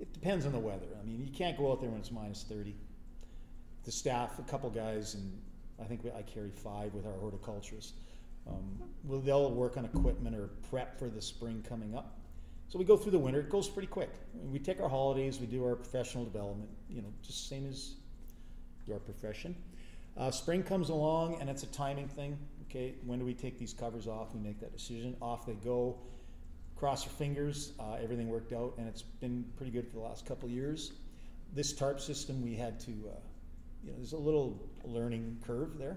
[0.00, 0.86] It, depends on the weather.
[1.00, 2.74] I mean, you can't go out there when it's minus 30.
[3.84, 5.40] The staff, a couple guys, and
[5.80, 7.94] I think we, I carry five with our horticulturist.
[8.48, 8.80] Um,
[9.24, 12.18] they'll work on equipment or prep for the spring coming up.
[12.68, 13.40] So we go through the winter.
[13.40, 14.10] It goes pretty quick.
[14.50, 15.38] We take our holidays.
[15.40, 16.68] We do our professional development.
[16.88, 17.94] You know, just same as
[18.86, 19.54] your profession.
[20.16, 22.38] Uh, spring comes along, and it's a timing thing.
[22.68, 24.34] Okay, when do we take these covers off?
[24.34, 25.16] We make that decision.
[25.20, 25.98] Off they go.
[26.76, 27.72] Cross your fingers.
[27.80, 30.92] Uh, everything worked out, and it's been pretty good for the last couple years.
[31.54, 33.18] This tarp system, we had to, uh,
[33.82, 35.96] you know, there's a little learning curve there,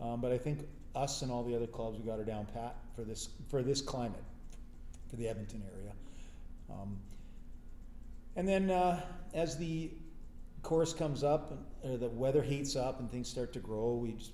[0.00, 0.60] um, but I think
[0.94, 3.80] us and all the other clubs, we got her down pat for this for this
[3.80, 4.22] climate,
[5.10, 5.92] for the Edmonton area.
[6.70, 6.96] Um,
[8.36, 9.00] and then uh,
[9.34, 9.90] as the
[10.62, 14.32] course comes up, or the weather heats up and things start to grow, we just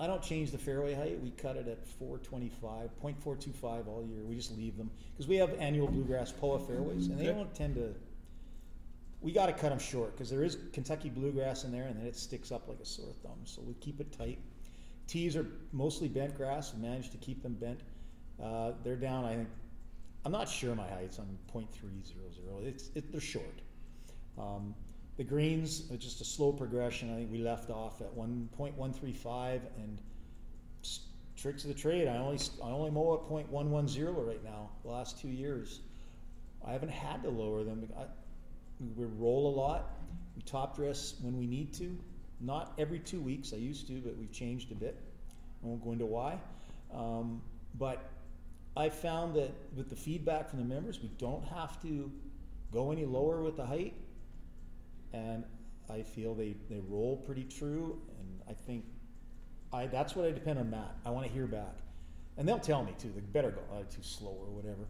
[0.00, 1.20] I don't change the fairway height.
[1.20, 4.24] We cut it at 425, 0.425 all year.
[4.24, 7.36] We just leave them because we have annual bluegrass POA fairways, and they Okay.
[7.36, 7.94] don't tend to.
[9.20, 12.06] We got to cut them short because there is Kentucky bluegrass in there, and then
[12.06, 13.40] it sticks up like a sore thumb.
[13.44, 14.38] So we keep it tight.
[15.06, 16.72] Tees are mostly bent grass.
[16.72, 17.80] We managed to keep them bent.
[18.42, 19.26] Uh, they're down.
[19.26, 19.48] I think
[20.24, 22.64] I'm not sure my height's on 0.300.
[22.66, 23.60] It's it, they're short.
[24.38, 24.74] Um,
[25.20, 27.12] the greens are just a slow progression.
[27.12, 30.00] I think we left off at 1.135 and
[31.36, 32.08] tricks of the trade.
[32.08, 34.70] I only I only mow at 0.110 right now.
[34.82, 35.80] The last two years,
[36.66, 37.86] I haven't had to lower them.
[38.96, 39.90] We roll a lot.
[40.36, 41.94] We top dress when we need to.
[42.40, 43.52] Not every two weeks.
[43.52, 44.98] I used to, but we've changed a bit.
[45.62, 46.38] I won't go into why.
[46.94, 47.42] Um,
[47.78, 48.08] but
[48.74, 52.10] I found that with the feedback from the members, we don't have to
[52.72, 53.92] go any lower with the height.
[55.12, 55.44] And
[55.88, 58.00] I feel they, they roll pretty true.
[58.18, 58.84] And I think
[59.72, 60.96] I, that's what I depend on Matt.
[61.04, 61.76] I want to hear back.
[62.36, 64.88] And they'll tell me too, they better go, uh, too slow or whatever.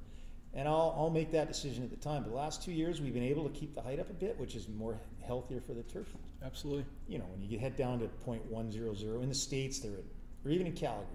[0.53, 2.23] And I'll, I'll make that decision at the time.
[2.23, 4.39] But the last two years, we've been able to keep the height up a bit,
[4.39, 6.09] which is more healthier for the turf.
[6.45, 6.85] Absolutely.
[7.09, 10.05] You know, when you get head down to 0.100, in the States, they're at,
[10.45, 11.07] or even in Calgary,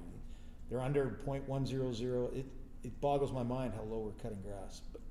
[0.69, 2.37] they're under 0.100.
[2.37, 2.45] It,
[2.83, 4.81] it boggles my mind how low we're cutting grass.
[4.93, 5.01] But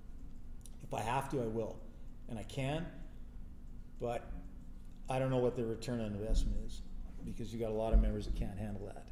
[0.82, 1.76] if I have to, I will.
[2.28, 2.86] And I can,
[4.00, 4.30] but
[5.08, 6.82] I don't know what the return on investment is
[7.24, 9.06] because you got a lot of members that can't handle that.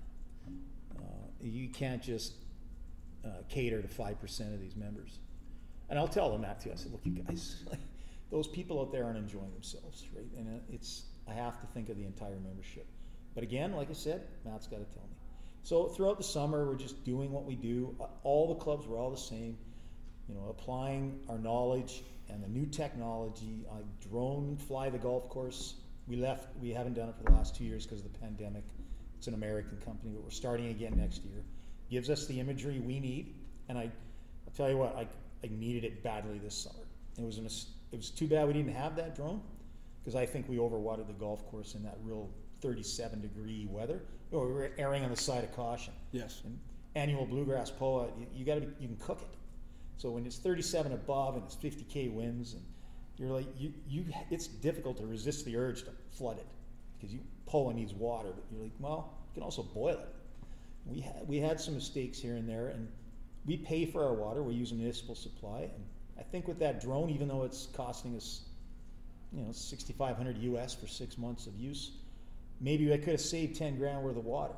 [0.97, 1.03] Uh,
[1.41, 2.35] you can't just
[3.25, 5.19] uh, cater to 5% of these members.
[5.89, 6.71] And I'll tell them that too.
[6.73, 7.65] I said, look, you guys,
[8.31, 10.27] those people out there aren't enjoying themselves, right?
[10.37, 12.87] And uh, it's, I have to think of the entire membership.
[13.35, 15.17] But again, like I said, Matt's got to tell me.
[15.63, 17.95] So throughout the summer, we're just doing what we do.
[18.01, 19.57] Uh, All the clubs were all the same,
[20.29, 23.65] you know, applying our knowledge and the new technology.
[23.71, 25.75] I drone fly the golf course.
[26.07, 26.49] We left.
[26.61, 28.65] We haven't done it for the last two years because of the pandemic.
[29.19, 31.45] It's an American company, but we're starting again next year.
[31.91, 33.35] Gives us the imagery we need,
[33.69, 35.07] and I, I'll tell you what, I,
[35.45, 36.85] I needed it badly this summer.
[37.19, 39.43] It was a mis- it was too bad we didn't have that drone
[40.03, 42.31] because I think we overwatered the golf course in that real
[42.63, 44.01] 37 degree weather.
[44.31, 45.93] Or we were erring on the side of caution.
[46.11, 46.41] Yes.
[46.45, 46.59] And
[46.95, 49.37] annual bluegrass POA, you, you got to you can cook it.
[49.97, 52.63] So when it's 37 above and it's 50k winds, and
[53.17, 56.47] you're like you you it's difficult to resist the urge to flood it
[56.99, 60.09] because you POA needs water, but you're like well you can also boil it.
[60.87, 62.89] We had we had some mistakes here and there, and
[63.47, 64.43] we pay for our water.
[64.43, 65.85] We use municipal supply, and
[66.19, 68.43] I think with that drone, even though it's costing us
[69.33, 71.93] you know 6,500 US for six months of use,
[72.61, 74.55] maybe I could have saved 10 grand worth of water.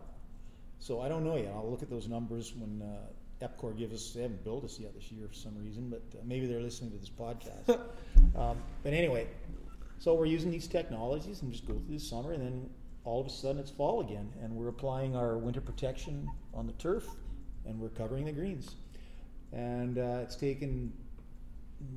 [0.78, 1.52] So I don't know yet.
[1.54, 3.06] I'll look at those numbers when uh,
[3.42, 4.12] EPCOR gives us.
[4.12, 6.90] They haven't billed us yet this year for some reason, but uh, maybe they're listening
[6.92, 7.68] to this podcast.
[8.36, 9.26] um, but anyway,
[9.98, 12.70] so we're using these technologies and just go through the summer, and then
[13.04, 16.72] all of a sudden it's fall again, and we're applying our winter protection on the
[16.74, 17.06] turf,
[17.66, 18.76] and we're covering the greens.
[19.52, 20.92] And uh, it's taken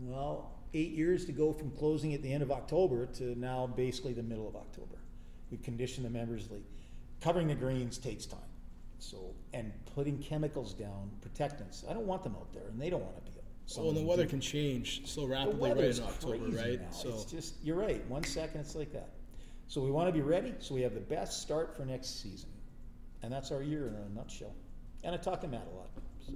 [0.02, 4.13] well eight years to go from closing at the end of October to now basically
[4.13, 4.95] the middle of October.
[5.50, 6.65] We've conditioned the members league.
[7.21, 8.39] Covering the greens takes time.
[8.99, 11.83] So and putting chemicals down, protectants.
[11.89, 13.31] I don't want them out there, and they don't want to be
[13.77, 14.29] Oh, and the weather do.
[14.29, 16.79] can change so rapidly right in October, right?
[16.79, 16.91] now.
[16.91, 18.05] So it's just you're right.
[18.07, 19.10] One second it's like that.
[19.67, 20.53] So we want to be ready.
[20.60, 22.49] So we have the best start for next season,
[23.23, 24.55] and that's our year in a nutshell.
[25.03, 25.89] And I talk to Matt a lot.
[26.25, 26.33] So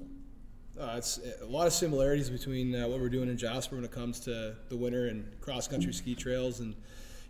[0.81, 3.91] Uh, it's a lot of similarities between uh, what we're doing in Jasper when it
[3.91, 6.75] comes to the winter and cross country ski trails, and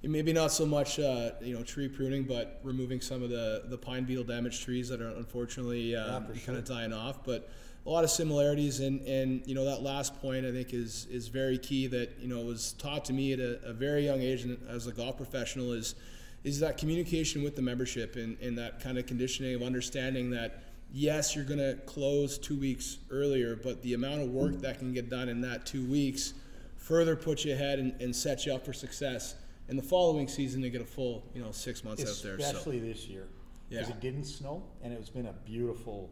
[0.03, 3.77] maybe not so much uh, you know tree pruning, but removing some of the the
[3.77, 7.23] pine beetle damaged trees that are unfortunately uh, Yeah, for kind of dying off.
[7.23, 7.49] But
[7.85, 11.27] a lot of similarities, and and you know that last point I think is is
[11.27, 11.87] very key.
[11.87, 14.87] That you know was taught to me at a, a very young age, and as
[14.87, 15.95] a golf professional is
[16.43, 20.63] is that communication with the membership and, and that kind of conditioning of understanding that
[20.91, 24.93] yes, you're going to close two weeks earlier, but the amount of work that can
[24.93, 26.33] get done in that two weeks
[26.77, 29.35] further puts you ahead and, and sets you up for success
[29.71, 32.37] in the following season to get a full, you know, six months out there.
[32.37, 33.29] So Especially this year.
[33.69, 33.95] Because Yeah.
[33.95, 36.11] it didn't snow and it's been a beautiful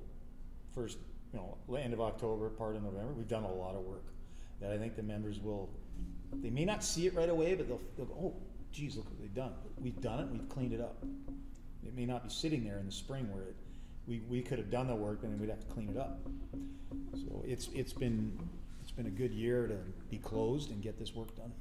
[0.71, 0.97] first,
[1.33, 3.13] you know, end of October, part of November.
[3.13, 4.05] We've done a lot of work
[4.61, 5.69] that I think the members will,
[6.35, 8.35] they may not see it right away, but they'll, they'll go, oh,
[8.71, 9.53] geez, look what they've done.
[9.77, 11.03] We've done it, we've cleaned it up.
[11.85, 13.55] It may not be sitting there in the spring where it,
[14.07, 16.21] we, we could have done the work and then we'd have to clean it up.
[17.13, 18.39] So it's, it's been,
[18.81, 19.75] it's been a good year to
[20.09, 21.51] be closed and get this work done.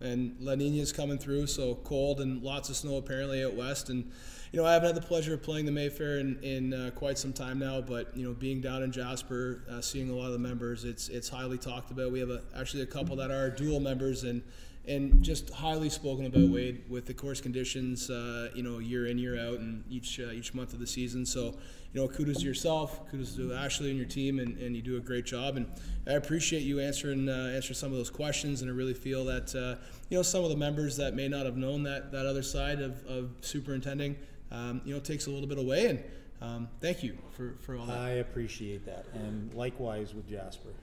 [0.00, 3.88] And La Nina's coming through, so cold and lots of snow apparently out west.
[3.88, 4.10] And
[4.52, 7.18] you know, I haven't had the pleasure of playing the Mayfair in, in uh, quite
[7.18, 10.32] some time now, but you know, being down in Jasper, uh, seeing a lot of
[10.32, 12.12] the members, it's it's highly talked about.
[12.12, 14.42] We have a, actually a couple that are dual members and.
[14.86, 19.16] And just highly spoken about Wade with the course conditions, uh, you know, year in
[19.16, 21.24] year out, and each uh, each month of the season.
[21.24, 21.54] So,
[21.94, 24.98] you know, kudos to yourself, kudos to Ashley and your team, and, and you do
[24.98, 25.56] a great job.
[25.56, 25.66] And
[26.06, 29.54] I appreciate you answering uh, answering some of those questions, and I really feel that
[29.54, 32.42] uh, you know some of the members that may not have known that that other
[32.42, 34.16] side of, of superintending,
[34.52, 35.86] um, you know, takes a little bit away.
[35.86, 36.04] And
[36.42, 37.96] um, thank you for, for all that.
[37.96, 40.74] I appreciate that, and likewise with Jasper,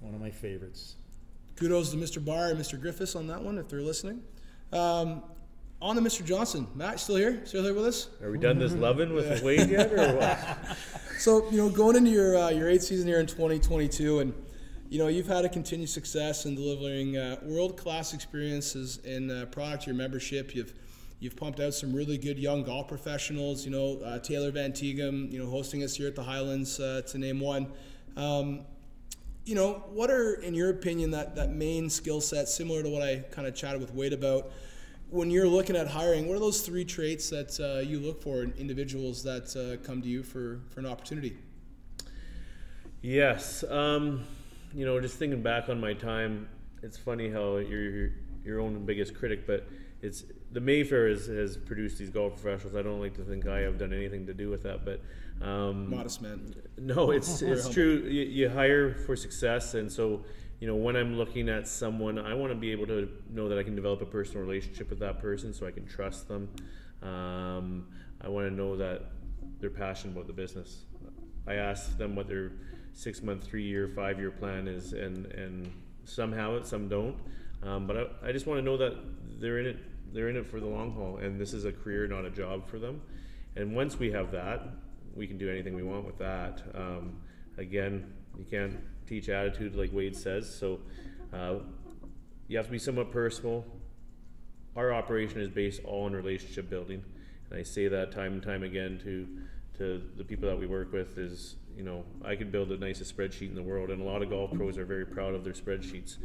[0.00, 0.96] one of my favorites.
[1.56, 2.24] Kudos to Mr.
[2.24, 2.80] Barr and Mr.
[2.80, 4.22] Griffiths on that one if they're listening.
[4.72, 5.22] Um,
[5.80, 6.24] on to Mr.
[6.24, 6.66] Johnson.
[6.74, 7.44] Matt, still here?
[7.44, 8.08] Still here with us?
[8.22, 10.58] Are we done this loving with the Wade yet, or what?
[11.18, 14.34] So you know, going into your uh, your eighth season here in 2022, and
[14.90, 19.46] you know you've had a continued success in delivering uh, world class experiences in uh,
[19.46, 20.54] product to your membership.
[20.54, 20.74] You've
[21.18, 23.64] you've pumped out some really good young golf professionals.
[23.64, 27.00] You know uh, Taylor Van Tegum, you know hosting us here at the Highlands uh,
[27.06, 27.72] to name one.
[28.14, 28.66] Um,
[29.46, 33.00] you know, what are, in your opinion, that, that main skill set, similar to what
[33.00, 34.50] I kind of chatted with Wade about,
[35.08, 38.42] when you're looking at hiring, what are those three traits that uh, you look for
[38.42, 41.38] in individuals that uh, come to you for, for an opportunity?
[43.02, 43.62] Yes.
[43.70, 44.24] Um,
[44.74, 46.48] you know, just thinking back on my time,
[46.82, 48.10] it's funny how you're
[48.44, 49.68] your, own biggest critic, but
[50.02, 52.74] it's the Mayfair has produced these golf professionals.
[52.74, 55.00] I don't like to think I have done anything to do with that, but
[55.42, 56.54] um, Modest man.
[56.78, 58.04] no, it's it's true.
[58.08, 60.24] You, you hire for success, and so
[60.60, 63.58] you know when I'm looking at someone, I want to be able to know that
[63.58, 66.48] I can develop a personal relationship with that person, so I can trust them.
[67.02, 67.86] Um,
[68.20, 69.02] I want to know that
[69.60, 70.84] they're passionate about the business.
[71.46, 72.52] I ask them what their
[72.92, 75.70] six month, three year, five year plan is, and and
[76.04, 77.16] some have it, some don't.
[77.62, 78.96] Um, but I, I just want to know that
[79.38, 79.78] they're in it.
[80.12, 82.66] They're in it for the long haul, and this is a career, not a job
[82.66, 83.02] for them.
[83.54, 84.68] And once we have that,
[85.16, 86.62] we can do anything we want with that.
[86.74, 87.16] Um,
[87.58, 90.80] again, you can't teach attitude like Wade says, so
[91.32, 91.56] uh,
[92.48, 93.64] you have to be somewhat personal.
[94.76, 97.02] Our operation is based all on relationship building,
[97.50, 99.26] and I say that time and time again to
[99.78, 101.16] to the people that we work with.
[101.16, 104.22] Is you know I could build the nicest spreadsheet in the world, and a lot
[104.22, 106.18] of golf pros are very proud of their spreadsheets,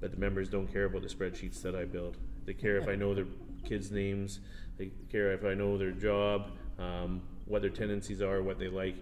[0.00, 2.18] but the members don't care about the spreadsheets that I build.
[2.44, 3.26] They care if I know their
[3.64, 4.40] kids' names.
[4.78, 8.96] They care if I know their job, um, what their tendencies are, what they like,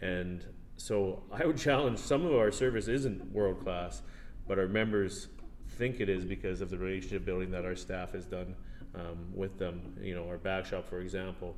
[0.00, 0.44] and
[0.76, 4.02] so I would challenge some of our service isn't world class,
[4.46, 5.28] but our members
[5.70, 8.54] think it is because of the relationship building that our staff has done
[8.94, 9.94] um, with them.
[10.00, 11.56] You know, our back shop, for example,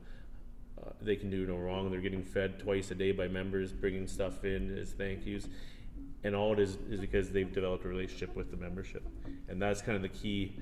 [0.80, 1.90] uh, they can do no wrong.
[1.90, 5.48] They're getting fed twice a day by members, bringing stuff in as thank yous,
[6.24, 9.02] and all it is is because they've developed a relationship with the membership,
[9.48, 10.56] and that's kind of the key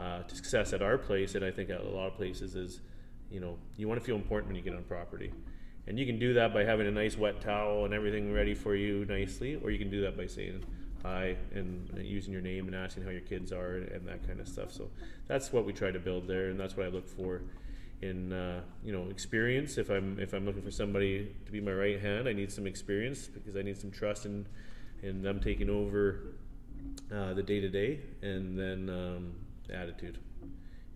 [0.00, 2.80] uh, to success at our place, and I think at a lot of places is,
[3.30, 5.32] you know, you want to feel important when you get on property.
[5.86, 8.74] And you can do that by having a nice wet towel and everything ready for
[8.74, 10.64] you nicely, or you can do that by saying
[11.02, 14.48] hi and using your name and asking how your kids are and that kind of
[14.48, 14.72] stuff.
[14.72, 14.90] So
[15.26, 17.42] that's what we try to build there, and that's what I look for
[18.02, 19.78] in uh, you know experience.
[19.78, 22.66] If I'm if I'm looking for somebody to be my right hand, I need some
[22.66, 24.46] experience because I need some trust in
[25.02, 26.34] in them taking over
[27.12, 29.32] uh, the day to day, and then um,
[29.72, 30.18] attitude.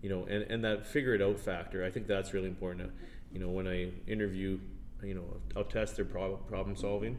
[0.05, 1.83] You know, and, and that figure it out factor.
[1.83, 2.91] I think that's really important.
[3.33, 4.59] You know, when I interview,
[5.01, 5.25] you know,
[5.57, 7.17] I'll test their problem solving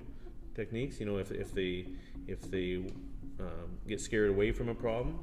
[0.55, 1.01] techniques.
[1.01, 1.87] You know, if, if they
[2.29, 2.85] if they
[3.41, 5.19] um, get scared away from a problem,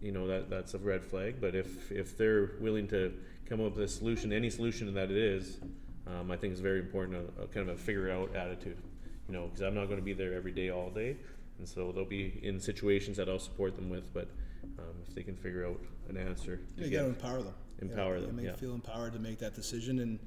[0.00, 1.42] you know that that's a red flag.
[1.42, 3.12] But if if they're willing to
[3.44, 5.58] come up with a solution, any solution that it is,
[6.06, 7.18] um, I think is very important.
[7.18, 8.78] A, a kind of a figure it out attitude.
[9.28, 11.16] you know, because I'm not going to be there every day, all day,
[11.58, 14.10] and so they'll be in situations that I'll support them with.
[14.14, 14.28] But
[14.78, 17.54] um, if they can figure out an answer, to You got to empower them.
[17.80, 18.56] Empower You them, Make yeah.
[18.56, 20.18] feel empowered to make that decision, and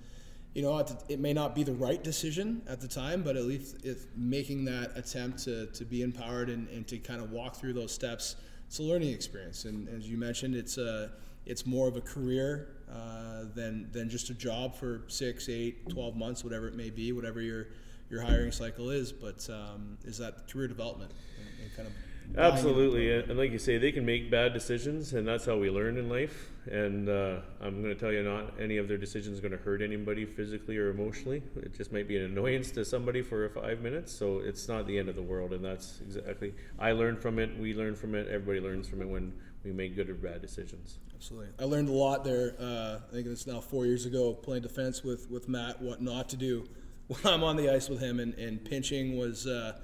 [0.53, 3.85] you know, it may not be the right decision at the time, but at least
[3.85, 7.71] if making that attempt to, to be empowered and, and to kind of walk through
[7.71, 8.35] those steps,
[8.67, 9.63] it's a learning experience.
[9.63, 11.11] And as you mentioned, it's a
[11.45, 16.15] it's more of a career uh, than than just a job for six, eight, 12
[16.15, 17.67] months, whatever it may be, whatever your
[18.09, 19.11] your hiring cycle is.
[19.13, 21.93] But um, is that career development and, and kind of
[22.37, 25.97] Absolutely, and like you say, they can make bad decisions, and that's how we learn
[25.97, 26.49] in life.
[26.69, 29.57] And uh, I'm going to tell you, not any of their decisions are going to
[29.57, 31.41] hurt anybody physically or emotionally.
[31.57, 34.97] It just might be an annoyance to somebody for five minutes, so it's not the
[34.97, 35.53] end of the world.
[35.53, 36.53] And that's exactly.
[36.79, 37.57] I learned from it.
[37.59, 38.27] We learn from it.
[38.27, 40.99] Everybody learns from it when we make good or bad decisions.
[41.15, 41.49] Absolutely.
[41.59, 42.55] I learned a lot there.
[42.59, 46.29] Uh, I think it's now four years ago playing defense with, with Matt, what not
[46.29, 46.67] to do
[47.07, 49.77] when I'm on the ice with him, and, and pinching was uh,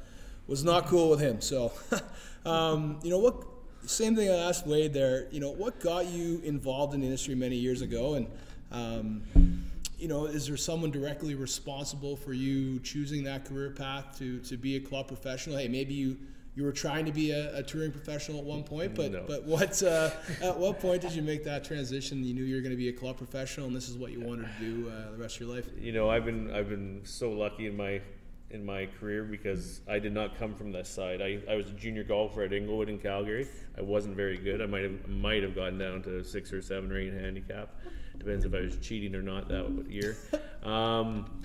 [0.47, 1.41] was not cool with him.
[1.41, 1.73] So,
[2.47, 3.43] um, you know, what
[3.85, 5.27] same thing I asked Wade there.
[5.31, 8.27] You know, what got you involved in the industry many years ago, and
[8.71, 9.23] um,
[9.97, 14.57] you know, is there someone directly responsible for you choosing that career path to, to
[14.57, 15.57] be a club professional?
[15.57, 16.17] Hey, maybe you,
[16.55, 19.23] you were trying to be a, a touring professional at one point, but No.
[19.25, 22.23] but what uh, at what point did you make that transition?
[22.23, 24.19] You knew you were going to be a club professional, and this is what you
[24.21, 25.67] wanted to do uh, the rest of your life.
[25.79, 28.01] you know i've been i've been so lucky in my
[28.49, 31.21] in my career because i did not come from this side.
[31.21, 33.47] I, I was a junior golfer at inglewood in calgary.
[33.77, 34.61] I wasn't very good.
[34.61, 37.69] I might have might have gotten down to six or seven or eight handicap.
[38.17, 40.17] Depends if i was cheating or not that year.
[40.63, 41.43] Um,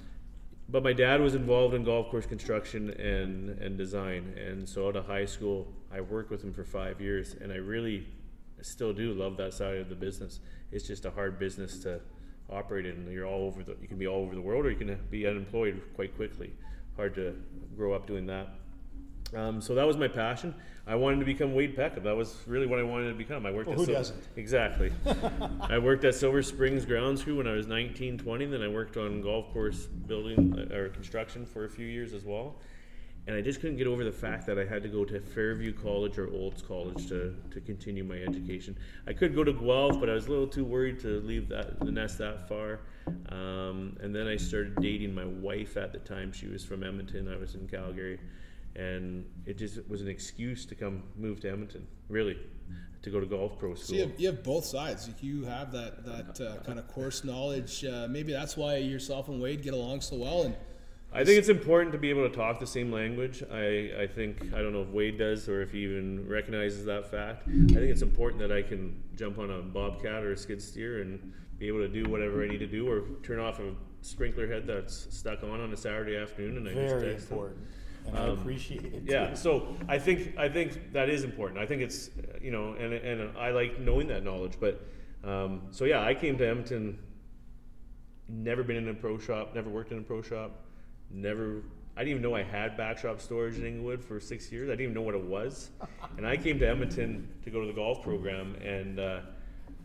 [0.68, 4.34] but my dad was involved in golf course construction and, and design.
[4.38, 7.34] And so out of high school i worked with him for five years.
[7.40, 8.07] And i really
[8.62, 10.38] still do love that side of the business.
[10.70, 12.00] It's just a hard business to
[12.48, 13.11] operate in.
[13.11, 15.26] You're all over the you can be all over the world or you can be
[15.26, 16.53] unemployed quite quickly
[16.97, 17.34] hard to
[17.76, 18.49] grow up doing that
[19.34, 20.55] um, so that was my passion.
[20.86, 22.05] I wanted to become Wade Peckham.
[22.05, 23.47] That was really what I wanted to become.
[23.47, 24.22] I worked Well, at who Sil- doesn't?
[24.36, 24.93] Exactly.
[25.62, 28.45] I worked at Silver Springs Grounds Crew when I was 19, 20.
[28.47, 32.24] Then I worked on golf course building uh, or construction for a few years as
[32.24, 32.57] well.
[33.27, 35.73] And I just couldn't get over the fact that I had to go to Fairview
[35.73, 38.77] College or Olds College to, to continue my education.
[39.07, 41.79] I could go to Guelph, but I was a little too worried to leave that
[41.79, 42.81] the nest that far.
[43.29, 46.33] Um, and then I started dating my wife at the time.
[46.33, 47.33] She was from Edmonton.
[47.33, 48.18] I was in Calgary,
[48.75, 51.87] and it just was an excuse to come move to Edmonton.
[52.09, 52.37] Really,
[53.03, 53.97] to go to golf pro So school.
[53.97, 55.09] you have, you have both sides.
[55.20, 57.85] You have that that uh, kind of course knowledge.
[57.85, 60.43] Uh, maybe that's why yourself and Wade get along so well.
[60.43, 60.57] And
[61.14, 63.42] I think it's important to be able to talk the same language.
[63.52, 67.10] I, I think I don't know if Wade does or if he even recognizes that
[67.10, 67.46] fact.
[67.48, 71.02] I think it's important that I can jump on a bobcat or a skid steer
[71.02, 74.46] and be able to do whatever I need to do, or turn off a sprinkler
[74.48, 77.36] head that's stuck on on a Saturday afternoon, and I just Very text him.
[77.36, 77.60] important,
[78.06, 79.02] and I Um, appreciate it.
[79.04, 79.36] Yeah, too.
[79.36, 81.60] so I think I think that is important.
[81.60, 82.08] I think it's
[82.40, 84.54] you know, and and I like knowing that knowledge.
[84.58, 84.80] But
[85.22, 86.98] um, so yeah, I came to Edmonton.
[88.28, 89.54] Never been in a pro shop.
[89.54, 90.64] Never worked in a pro shop.
[91.12, 91.62] Never.
[91.96, 94.68] I didn't even know I had backshop storage in Inglewood for six years.
[94.68, 95.70] I didn't even know what it was.
[96.18, 99.20] And I came to Edmonton to go to the golf program, and uh,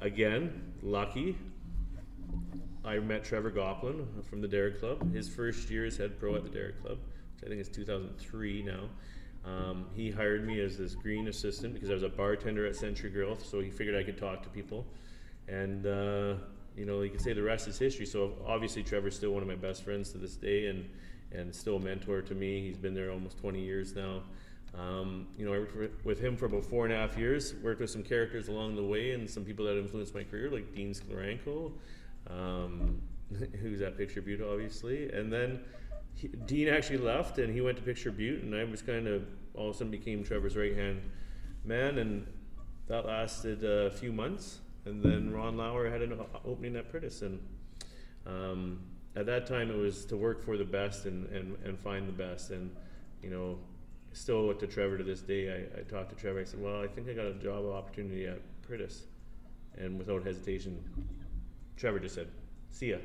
[0.01, 1.37] again, lucky.
[2.83, 5.13] I met Trevor Goplin from the Dare Club.
[5.13, 6.97] His first year as head pro at the Dare Club,
[7.35, 8.89] which I think is 2003 now.
[9.45, 13.09] Um, he hired me as this green assistant because I was a bartender at Century
[13.09, 14.85] Grill, so he figured I could talk to people.
[15.47, 16.35] And, uh,
[16.75, 18.05] you know, you can say the rest is history.
[18.05, 20.89] So obviously, Trevor's still one of my best friends to this day and,
[21.31, 22.61] and still a mentor to me.
[22.61, 24.21] He's been there almost 20 years now.
[24.77, 27.55] Um, you know, I worked with him for about four and a half years.
[27.63, 30.73] Worked with some characters along the way and some people that influenced my career, like
[30.75, 31.71] Dean Skleranko,
[32.29, 33.01] um,
[33.61, 35.11] who's at Picture Butte, obviously.
[35.11, 35.61] And then
[36.13, 39.23] he, Dean actually left, and he went to Picture Butte, and I was kind of
[39.53, 41.01] all of a sudden became Trevor's right hand
[41.67, 42.25] man, and
[42.87, 44.59] that lasted a few months.
[44.85, 47.39] And then Ron Lauer had an opening at Priddis, and
[48.25, 48.79] um,
[49.17, 52.13] at that time it was to work for the best and, and, and find the
[52.13, 52.51] best.
[52.51, 52.69] And
[53.23, 53.57] you know,
[54.13, 56.39] still to Trevor to this day, I, I talked to Trevor.
[56.39, 59.01] I said, "Well, I think I got a job opportunity at Priddis,"
[59.77, 60.83] and without hesitation,
[61.77, 62.27] Trevor just said,
[62.71, 62.97] "See ya.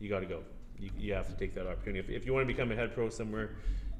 [0.00, 0.42] You got to go.
[0.78, 2.00] You, you have to take that opportunity.
[2.00, 3.50] If, if you want to become a head pro somewhere,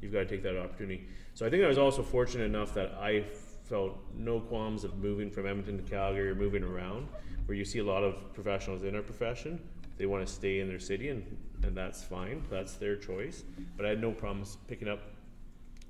[0.00, 2.92] you've got to take that opportunity." So I think I was also fortunate enough that
[3.00, 3.24] I
[3.64, 7.06] felt no qualms of moving from Edmonton to Calgary or moving around,
[7.46, 9.60] where you see a lot of professionals in our profession.
[9.98, 11.24] They want to stay in their city, and,
[11.62, 12.42] and that's fine.
[12.50, 13.44] That's their choice.
[13.76, 15.00] But I had no problems picking up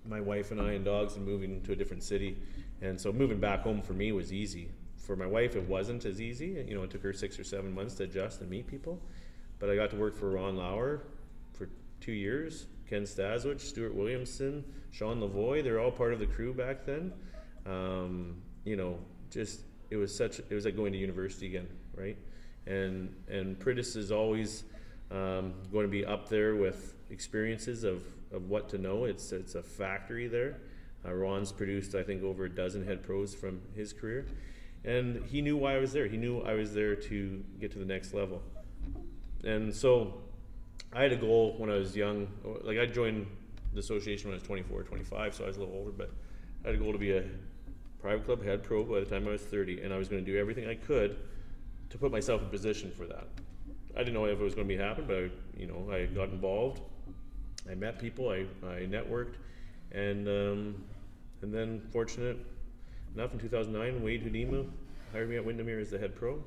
[0.08, 2.36] my wife and I and dogs and moving to a different city.
[2.80, 4.68] And so moving back home for me was easy.
[4.96, 6.64] For my wife, it wasn't as easy.
[6.66, 9.00] You know, it took her six or seven months to adjust and meet people.
[9.58, 11.02] But I got to work for Ron Lauer
[11.52, 11.68] for
[12.00, 15.64] two years Ken Staswich, Stuart Williamson, Sean Lavoy.
[15.64, 17.12] They're all part of the crew back then.
[17.64, 18.98] Um, you know,
[19.30, 22.16] just it was such it was like going to university again, right?
[22.66, 24.64] And and Priddis is always
[25.12, 28.02] um, going to be up there with experiences of,
[28.32, 29.04] of what to know.
[29.04, 30.56] It's it's a factory there.
[31.04, 34.26] Uh, Ron's produced I think over a dozen head pros from his career,
[34.84, 36.06] and he knew why I was there.
[36.06, 38.42] He knew I was there to get to the next level,
[39.44, 40.22] and so
[40.92, 42.28] I had a goal when I was young.
[42.62, 43.26] Like I joined
[43.74, 46.10] the association when I was 24, 25, so I was a little older, but
[46.64, 47.24] I had a goal to be a
[48.00, 50.30] private club head pro by the time I was 30, and I was going to
[50.30, 51.16] do everything I could
[51.92, 53.28] to put myself in position for that.
[53.94, 56.06] I didn't know if it was going to be happen, but I, you know, I
[56.06, 56.80] got involved.
[57.70, 58.30] I met people.
[58.30, 59.34] I, I networked,
[59.92, 60.84] and um,
[61.42, 62.38] and then fortunate
[63.14, 64.66] enough in 2009, Wade Hudima
[65.12, 66.42] hired me at Windermere as the head pro.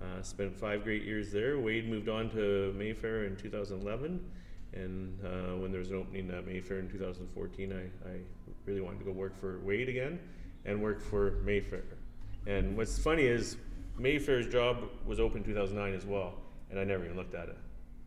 [0.00, 1.58] Uh, spent five great years there.
[1.58, 4.24] Wade moved on to Mayfair in 2011,
[4.72, 8.16] and uh, when there was an opening at Mayfair in 2014, I, I
[8.64, 10.18] really wanted to go work for Wade again
[10.64, 11.84] and work for Mayfair.
[12.46, 13.58] And what's funny is
[13.98, 16.34] Mayfair's job was open in 2009 as well,
[16.70, 17.58] and I never even looked at it.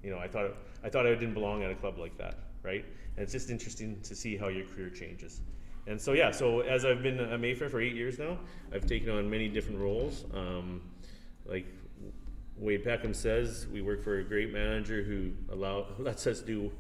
[0.04, 0.52] You know, I thought
[0.84, 2.86] I thought I didn't belong at a club like that, right?
[3.16, 5.42] And it's just interesting to see how your career changes.
[5.88, 8.38] And so yeah, so as I've been at Mayfair for eight years now,
[8.74, 10.26] I've taken on many different roles.
[10.34, 10.82] Um,
[11.46, 11.66] like
[12.58, 16.72] Wade Peckham says, we work for a great manager who allow lets us do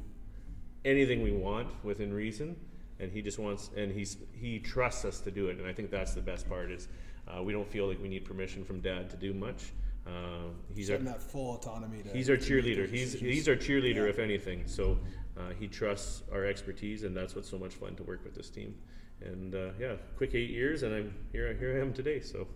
[0.83, 2.55] anything we want within reason,
[2.99, 5.57] and he just wants and he's he trusts us to do it.
[5.57, 6.89] And I think that's the best part is
[7.27, 9.71] uh, we don't feel like we need permission from Dad to do much.
[10.05, 12.01] Uh, he's our, that full autonomy.
[12.03, 12.89] To, he's our cheerleader.
[12.89, 14.09] He's he's our cheerleader Yeah.
[14.09, 14.63] if anything.
[14.65, 14.97] So
[15.37, 18.49] uh, he trusts our expertise, and that's what's so much fun to work with this
[18.49, 18.75] team.
[19.21, 21.53] And uh, yeah, quick eight years, and I'm here.
[21.53, 22.21] Here I am today.
[22.21, 22.47] So.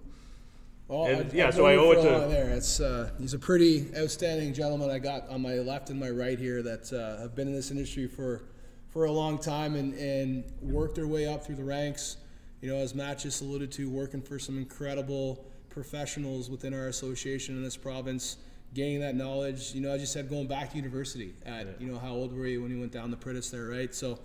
[0.87, 3.39] Well, And, I've- yeah, I've so I owe it to- There, it's uh, he's a
[3.39, 4.89] pretty outstanding gentleman.
[4.89, 7.71] I got on my left and my right here that uh, have been in this
[7.71, 8.43] industry for
[8.89, 12.17] for a long time and and worked their way up through the ranks.
[12.61, 17.55] You know, as Matt just alluded to, working for some incredible professionals within our association
[17.57, 18.37] in this province,
[18.73, 19.73] gaining that knowledge.
[19.73, 21.33] You know, as you said, going back to university.
[21.45, 23.93] At you know, how old were you when you went down the Priddis there, right?
[23.95, 24.19] So,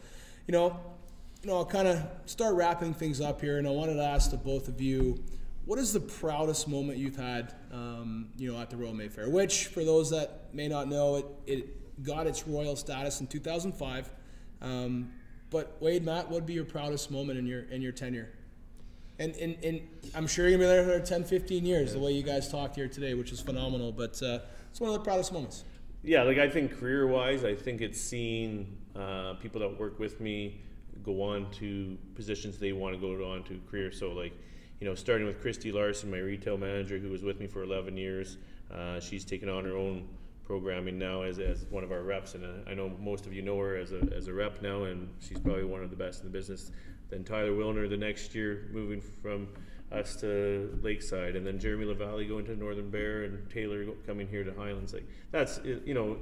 [0.47, 0.78] you know,
[1.43, 4.30] you know, I'll kind of start wrapping things up here, and I wanted to ask
[4.30, 5.22] the both of you,
[5.64, 9.28] what is the proudest moment you've had, um, you know, at the Royal Mayfair?
[9.30, 14.11] Which, for those that may not know, it, it got its royal status in 2005.
[14.62, 15.11] Um,
[15.51, 18.31] but Wade, Matt, what would be your proudest moment in your in your tenure?
[19.19, 19.81] And, and, and
[20.15, 22.51] I'm sure you're gonna be there for another 10, 15 years, the way you guys
[22.51, 23.91] talked here today, which is phenomenal.
[23.91, 24.41] But uh,
[24.71, 25.65] it's one of the proudest moments.
[26.03, 30.21] Yeah, like I think career wise, I think it's seeing uh, people that work with
[30.21, 30.61] me
[31.03, 33.91] go on to positions they want to go on to career.
[33.91, 34.33] So like,
[34.81, 37.97] you know, starting with Christy Larson, my retail manager, who was with me for 11
[37.97, 38.37] years.
[38.73, 40.07] Uh, she's taken on her own
[40.47, 43.43] programming now as, as one of our reps, and uh, I know most of you
[43.43, 46.21] know her as a, as a rep now, and she's probably one of the best
[46.21, 46.71] in the business.
[47.11, 49.49] Then Tyler Wilner the next year, moving from
[49.93, 54.29] us to Lakeside, and then Jeremy LaValle going to Northern Bear, and Taylor go- coming
[54.29, 54.93] here to Highlands.
[54.93, 56.17] Like that's you know,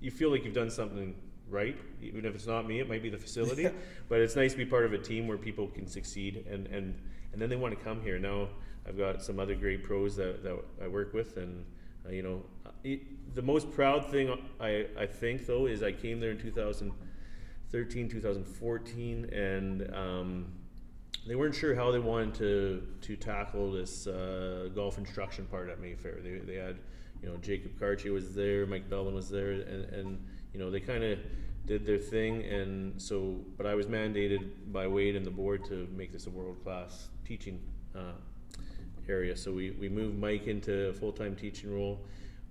[0.00, 1.14] you feel like you've done something
[1.48, 3.68] right, even if it's not me, it might be the facility.
[4.08, 6.98] but it's nice to be part of a team where people can succeed, and and
[7.32, 8.18] and then they want to come here.
[8.18, 8.48] Now
[8.86, 11.64] I've got some other great pros that, that I work with, and
[12.06, 12.42] uh, you know,
[12.84, 18.08] it, the most proud thing I I think though is I came there in 2013,
[18.08, 20.52] 2014, and um,
[21.26, 25.80] they weren't sure how they wanted to to tackle this uh, golf instruction part at
[25.80, 26.18] Mayfair.
[26.22, 26.78] They, they had,
[27.22, 30.80] you know, Jacob Cartier was there, Mike Belvin was there, and, and you know they
[30.80, 31.18] kind of
[31.66, 32.42] did their thing.
[32.44, 36.30] And so, but I was mandated by Wade and the board to make this a
[36.30, 37.60] world class teaching
[37.94, 38.14] uh,
[39.08, 39.36] area.
[39.36, 42.00] So we, we moved Mike into a full time teaching role.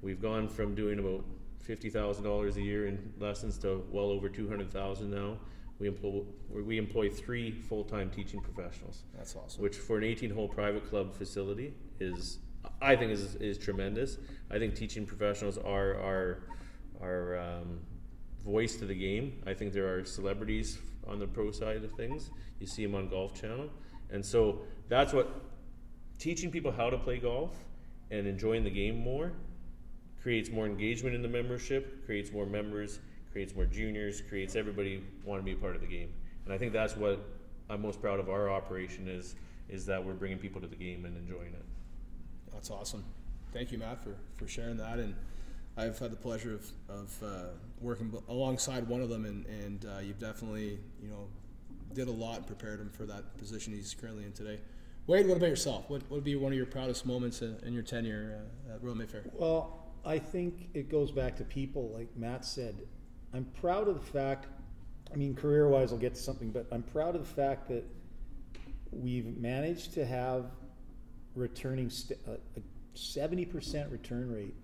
[0.02, 1.24] We've gone from doing about
[1.60, 5.38] fifty thousand dollars a year in lessons to well over two hundred thousand now.
[5.80, 6.22] We employ
[6.52, 9.62] we employ three full time teaching professionals, That's awesome.
[9.62, 12.40] which for an eighteen hole private club facility is
[12.82, 14.18] I think is is tremendous.
[14.50, 16.44] I think teaching professionals are are
[17.02, 17.80] are um,
[18.44, 19.42] voice to the game.
[19.46, 22.32] I think there are celebrities on the pro side of things.
[22.60, 23.70] You see them on Golf Channel,
[24.12, 25.30] and so that's what
[26.20, 27.56] teaching people how to play golf
[28.12, 29.32] and enjoying the game more
[30.22, 33.00] creates more engagement in the membership, creates more members,
[33.32, 36.14] creates more juniors, creates everybody want to be a part of the game.
[36.46, 37.20] And I think that's what
[37.70, 39.36] I'm most proud of our operation is
[39.70, 41.64] is that we're bringing people to the game and enjoying it.
[42.52, 43.06] That's awesome.
[43.54, 45.00] Thank you, Matt, for, for sharing that.
[45.00, 45.16] And
[45.78, 47.28] I've had the pleasure of, of uh,
[47.80, 51.28] working b- alongside one of them, and, and uh, you've definitely, you know,
[51.94, 54.60] did a lot and prepared him for that position he's currently in today.
[55.08, 55.90] Wade, what about yourself?
[55.90, 58.84] What what would be one of your proudest moments in, in your tenure uh, at
[58.84, 59.24] Royal Mayfair?
[59.34, 62.76] Well, I think it goes back to people, like Matt said.
[63.34, 64.48] I'm proud of the fact
[65.14, 67.84] I mean, career wise, I'll get to something, but I'm proud of the fact that
[68.92, 70.46] we've managed to have
[71.36, 72.64] returning st- a, a
[72.96, 74.56] 70% return rate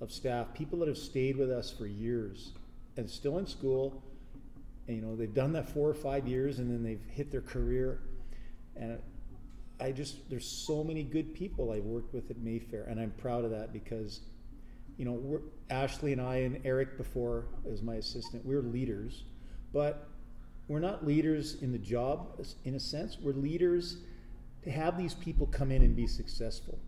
[0.00, 2.52] of staff, people that have stayed with us for years
[2.96, 4.02] and still in school.
[4.88, 7.40] And, you know, they've done that four or five years and then they've hit their
[7.40, 8.00] career.
[8.74, 8.98] And
[9.80, 13.44] I just, there's so many good people I've worked with at Mayfair, and I'm proud
[13.44, 14.20] of that because,
[14.98, 15.40] you know,
[15.70, 19.24] Ashley and I and Eric before as my assistant, we're leaders,
[19.72, 20.08] but
[20.66, 23.16] we're not leaders in the job in a sense.
[23.18, 23.98] We're leaders
[24.64, 26.78] to have these people come in and be successful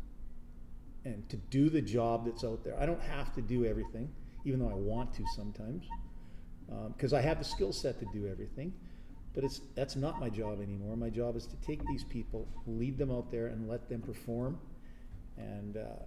[1.04, 2.78] and to do the job that's out there.
[2.78, 4.12] I don't have to do everything,
[4.44, 5.86] even though I want to sometimes,
[6.94, 8.74] because um, I have the skill set to do everything.
[9.32, 10.96] But it's that's not my job anymore.
[10.96, 14.58] My job is to take these people, lead them out there, and let them perform.
[15.38, 16.02] And uh,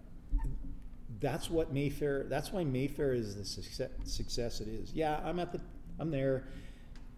[1.20, 2.26] that's what Mayfair.
[2.30, 4.94] That's why Mayfair is the success, success it is.
[4.94, 5.62] Yeah, I'm at the.
[6.00, 6.46] I'm there,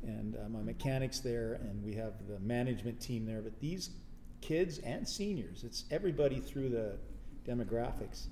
[0.03, 3.41] and uh, my mechanics there, and we have the management team there.
[3.41, 3.91] But these
[4.41, 6.97] kids and seniors, it's everybody through the
[7.47, 8.27] demographics.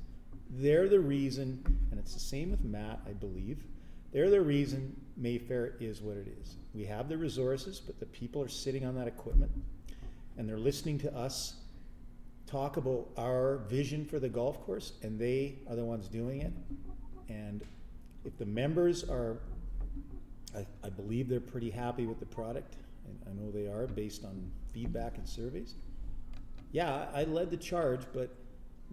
[0.50, 3.64] They're the reason, and it's the same with Matt, I believe.
[4.12, 6.56] They're the reason Mayfair is what it is.
[6.74, 9.52] We have the resources, but the people are sitting on that equipment
[10.38, 11.56] and they're listening to us
[12.46, 16.54] talk about our vision for the golf course, and they are the ones doing it.
[17.30, 17.64] And
[18.26, 19.38] if the members are,
[20.56, 22.76] I, I believe they're pretty happy with the product,
[23.06, 25.76] and I know they are based on feedback and surveys.
[26.72, 28.36] Yeah, I led the charge, but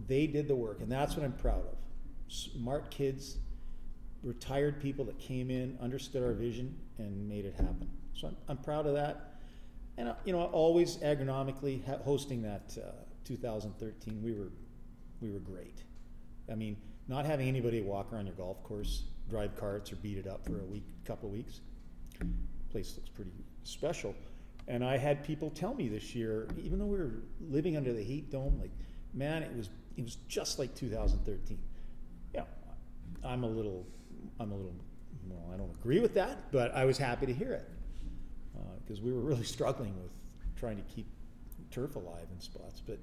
[0.07, 1.77] they did the work, and that's what I'm proud of.
[2.29, 3.39] Smart kids
[4.23, 7.89] retired people that came in, understood our vision, and made it happen.
[8.15, 9.35] So I'm, I'm proud of that.
[9.97, 12.91] And uh, you know, always agronomically hosting that uh,
[13.25, 14.51] 2013, we were
[15.21, 15.83] we were great.
[16.51, 16.77] I mean,
[17.09, 20.61] not having anybody walk around your golf course, drive carts, or beat it up for
[20.61, 21.61] a week, couple of weeks.
[22.71, 23.33] Place looks pretty
[23.65, 24.15] special.
[24.69, 28.03] And I had people tell me this year, even though we were living under the
[28.03, 28.71] heat dome, like,
[29.13, 31.59] man, it was it was just like 2013.
[32.35, 32.45] Yeah,
[33.25, 33.87] I'm a little
[34.39, 34.75] I'm a little,
[35.29, 37.69] well, I don't agree with that, but I was happy to hear it
[38.85, 40.11] because uh, we were really struggling with
[40.57, 41.07] trying to keep
[41.71, 42.83] turf alive in spots.
[42.85, 42.99] But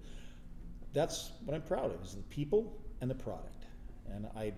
[0.93, 3.65] that's what I'm proud of is the people and the product.
[4.13, 4.53] And I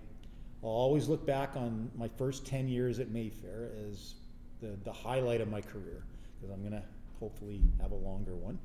[0.62, 4.14] always look back on my first 10 years at Mayfair as
[4.60, 6.04] the, the highlight of my career
[6.34, 6.82] because I'm going to
[7.18, 8.58] hopefully have a longer one.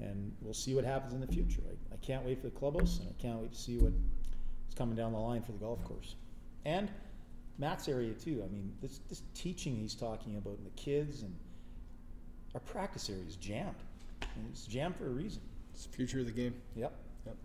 [0.00, 1.62] and we'll see what happens in the future.
[1.68, 3.92] I, I can't wait for the clubhouse and I can't wait to see what
[4.68, 6.16] is coming down the line for the golf course.
[6.64, 6.90] And
[7.58, 8.42] Matt's area too.
[8.44, 11.34] I mean, this, this teaching he's talking about and the kids and
[12.54, 13.74] our practice area is jammed.
[14.36, 15.40] And it's jammed for a reason.
[15.72, 16.54] It's the future of the game.
[16.76, 16.92] Yep.
[17.26, 17.36] Yep.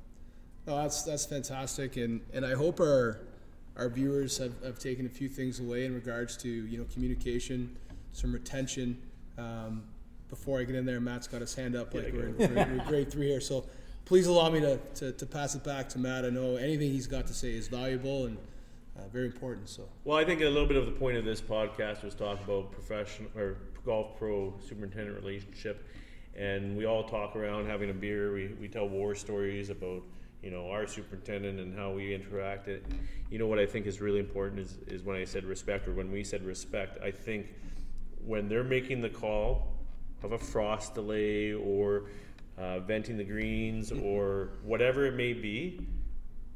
[0.68, 3.22] No, that's that's fantastic, and and I hope our
[3.76, 7.76] our viewers have, have taken a few things away in regards to you know communication,
[8.12, 9.02] some retention.
[9.38, 9.84] Um,
[10.30, 12.62] before I get in there, Matt's got his hand up like yeah, we're, in, we're,
[12.62, 13.42] in grade three here.
[13.42, 13.66] So
[14.06, 16.26] please allow me to, to, to pass it back to Matt.
[16.26, 18.38] I know anything he's got to say is valuable and
[18.98, 19.70] uh, very important.
[19.70, 22.44] So, well, I think a little bit of the point of this podcast was talk
[22.44, 25.88] about professional or golf pro superintendent relationship,
[26.36, 28.34] and we all talk around having a beer.
[28.34, 30.04] We we tell war stories about
[30.42, 32.82] you know our superintendent and how we interacted.
[33.30, 35.94] You know what I think is really important is is when I said respect or
[35.94, 37.02] when we said respect.
[37.04, 37.54] I think
[38.26, 39.68] when they're making the call
[40.24, 42.06] of a frost delay or
[42.58, 45.80] uh, venting the greens or whatever it may be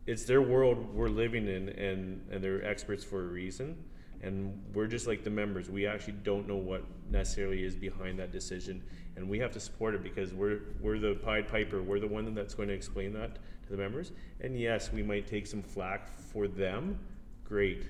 [0.06, 3.78] it's their world we're living in and and they're experts for a reason
[4.24, 5.70] and we're just like the members.
[5.70, 8.82] We actually don't know what necessarily is behind that decision.
[9.16, 11.82] And we have to support it because we're we're the pied piper.
[11.82, 14.12] We're the one that's going to explain that to the members.
[14.42, 16.98] And yes we might take some flack for them.
[17.44, 17.88] Great.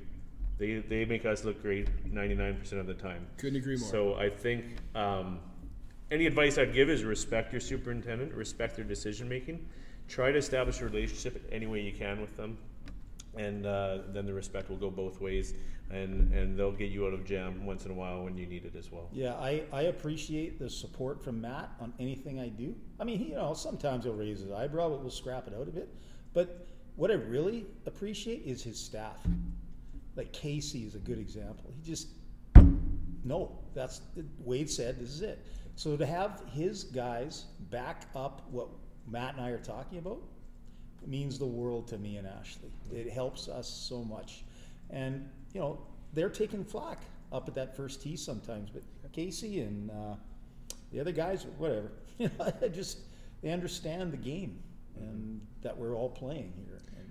[0.57, 3.27] They they make us look great 99% of the time.
[3.37, 3.89] Couldn't agree more.
[3.89, 4.65] So i think
[4.95, 5.39] um,
[6.11, 9.65] any advice i'd give is respect your superintendent respect their decision making
[10.07, 12.57] try to establish a relationship any way you can with them
[13.35, 15.53] and uh, then the respect will go both ways
[15.89, 18.65] and and they'll get you out of jam once in a while when you need
[18.65, 19.09] it as well.
[19.11, 22.75] Yeah i i appreciate the support from matt on anything i do.
[22.99, 25.71] I mean you know sometimes he'll raise his eyebrow but we'll scrap it out a
[25.71, 25.89] bit.
[26.33, 29.19] But what i really appreciate is his staff.
[30.15, 31.71] Like casey is a good example.
[31.75, 32.09] He just
[33.23, 34.01] no that's
[34.39, 35.45] wade said this is it.
[35.75, 38.69] So to have his guys back up what
[39.07, 40.21] Matt and I are talking about
[41.07, 42.71] means the world to me and Ashley.
[42.91, 44.43] It helps us so much.
[44.89, 45.79] And, you know,
[46.13, 46.99] they're taking flack
[47.31, 50.15] up at that first tee sometimes, but Casey and uh,
[50.91, 51.91] the other guys, whatever,
[52.71, 52.99] just
[53.41, 54.59] they understand the game
[54.95, 56.79] and that we're all playing here.
[56.97, 57.09] And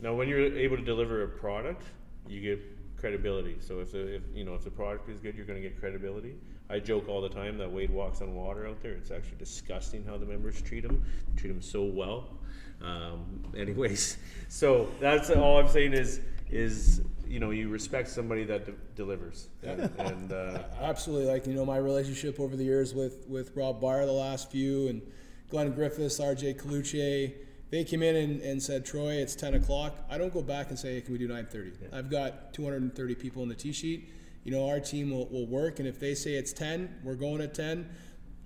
[0.00, 1.84] now, when you're able to deliver a product,
[2.28, 2.60] you get
[2.98, 3.56] credibility.
[3.60, 5.78] So if the if, you know if the product is good, you're going to get
[5.78, 6.34] credibility.
[6.70, 8.92] I joke all the time that Wade walks on water out there.
[8.92, 11.04] It's actually disgusting how the members treat him.
[11.36, 12.38] Treat him so well.
[12.84, 14.18] Um, anyways,
[14.48, 16.20] so that's all I'm saying is
[16.50, 21.54] is you know you respect somebody that de- delivers and, and uh, Absolutely, like you
[21.54, 25.02] know, my relationship over the years with with Rob Byer, the last few, and
[25.50, 26.54] Glenn Griffiths, R.J.
[26.54, 27.32] Colucci,
[27.70, 30.78] they came in and, and said, "Troy, it's ten o'clock." I don't go back and
[30.78, 31.92] say, hey, "Can we do 9.30?
[31.92, 34.10] I've got 230 people in the tee sheet.
[34.44, 37.40] You know, our team will, will work, and if they say it's 10, we're going
[37.40, 37.88] at 10.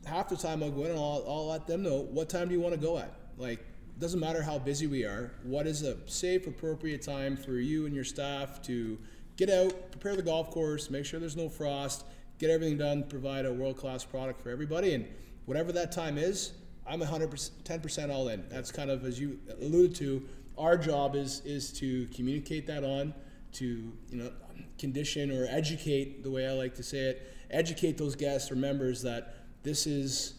[0.06, 2.54] Half the time I'll go in and I'll, I'll let them know what time do
[2.54, 3.12] you want to go at.
[3.36, 3.66] Like,
[3.98, 5.32] doesn't matter how busy we are.
[5.42, 8.98] What is a safe, appropriate time for you and your staff to
[9.36, 12.04] get out, prepare the golf course, make sure there's no frost,
[12.38, 15.06] get everything done, provide a world class product for everybody, and
[15.46, 16.52] whatever that time is,
[16.86, 18.44] I'm 100%, 10% all in.
[18.48, 20.26] That's kind of as you alluded to.
[20.56, 23.14] Our job is is to communicate that on,
[23.54, 24.32] to you know,
[24.78, 29.02] condition or educate the way I like to say it, educate those guests or members
[29.02, 30.34] that this is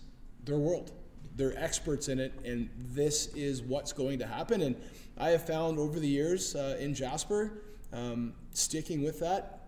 [0.45, 0.91] their world
[1.39, 4.61] they're experts in it, and this is what's going to happen.
[4.61, 4.75] And
[5.17, 7.63] I have found over the years uh, in Jasper,
[7.93, 9.61] um, sticking with that,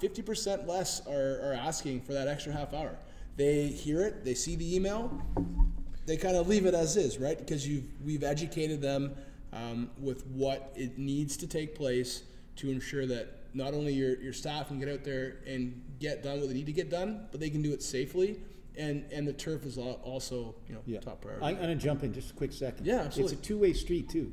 [0.00, 2.98] fifty percent less are, are asking for that extra half hour.
[3.36, 5.22] They hear it, they see the email,
[6.04, 7.38] they kind of leave it as is, right?
[7.38, 9.14] Because you've we've educated them
[9.52, 12.24] um, with what it needs to take place
[12.56, 16.40] to ensure that not only your, your staff can get out there and get done
[16.40, 18.40] what they need to get done, but they can do it safely
[18.76, 21.00] and and the turf is also you know Yeah.
[21.00, 21.44] top priority.
[21.46, 22.86] I'm going to jump in just a quick second.
[22.86, 23.36] Yeah, absolutely.
[23.36, 24.32] It's a two-way street too.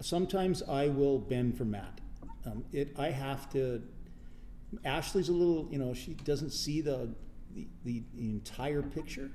[0.00, 2.00] Sometimes I will bend for Matt.
[2.46, 3.82] Um, it I have to.
[4.84, 7.14] Ashley's a little, you know, she doesn't see the,
[7.84, 9.30] the the entire picture,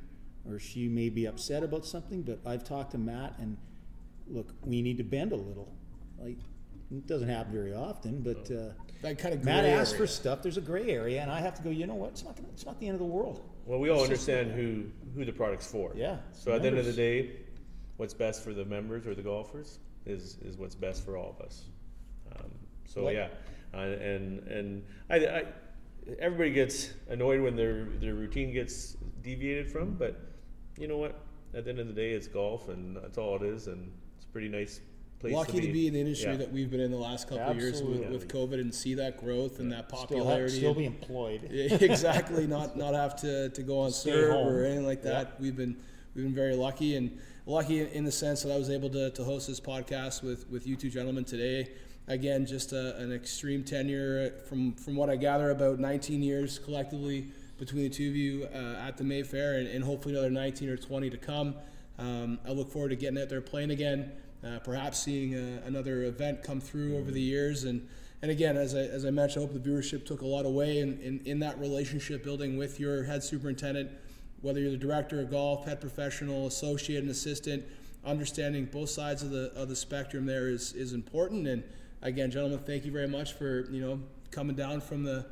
[0.47, 2.21] or she may be upset about something.
[2.23, 3.57] But I've talked to Matt, and
[4.27, 5.73] look, we need to bend a little.
[6.19, 6.37] Like
[6.91, 8.49] it doesn't happen very often, but.
[8.51, 10.41] Uh, that kind of Matt asks for stuff.
[10.43, 11.69] There's a gray area, and I have to go.
[11.69, 12.09] You know what?
[12.09, 12.35] It's not.
[12.35, 13.49] Gonna, it's not the end of the world.
[13.69, 15.91] Well, we all It's just- understand who who the product's for.
[15.95, 16.95] Yeah, So at the end of the members.
[16.95, 17.31] day,
[17.97, 21.45] what's best for the members or the golfers is is what's best for all of
[21.45, 21.65] us.
[22.35, 22.51] Um,
[22.85, 23.27] so yeah,
[23.73, 25.45] uh, and and I, I
[26.17, 30.19] everybody gets annoyed when their their routine gets deviated from, but
[30.79, 31.19] you know what?
[31.53, 34.25] At the end of the day, it's golf, and that's all it is, and it's
[34.25, 34.81] a pretty nice
[35.19, 35.33] place.
[35.33, 36.37] Lucky to be in the industry Yeah.
[36.37, 39.17] that we've been in the last couple of years with, with COVID and see that
[39.17, 40.57] growth and that Still, have, popularity.
[40.57, 41.41] still and- be employed.
[41.51, 44.47] exactly not not have to, to go on Stay serve home.
[44.47, 45.75] or anything like that we've been
[46.15, 49.23] we've been very lucky and lucky in the sense that I was able to, to
[49.23, 51.69] host this podcast with with you two gentlemen today
[52.07, 57.31] again just a, an extreme tenure from from what I gather about 19 years collectively
[57.57, 60.77] between the two of you uh, at the Mayfair and, and hopefully another 19 or
[60.77, 61.55] 20 to come
[61.97, 64.11] um, I look forward to getting out there playing again
[64.43, 67.87] uh, perhaps seeing uh another event come through over the years and
[68.21, 70.79] and again, as I, as I mentioned, I hope the viewership took a lot away
[70.79, 73.91] in, in, in that relationship building with your head superintendent,
[74.41, 77.63] whether you're the director of golf, head professional, associate, and assistant.
[78.05, 81.47] Understanding both sides of the of the spectrum there is is important.
[81.47, 81.63] And
[82.01, 83.99] again, gentlemen, thank you very much for you know
[84.31, 85.25] coming down from the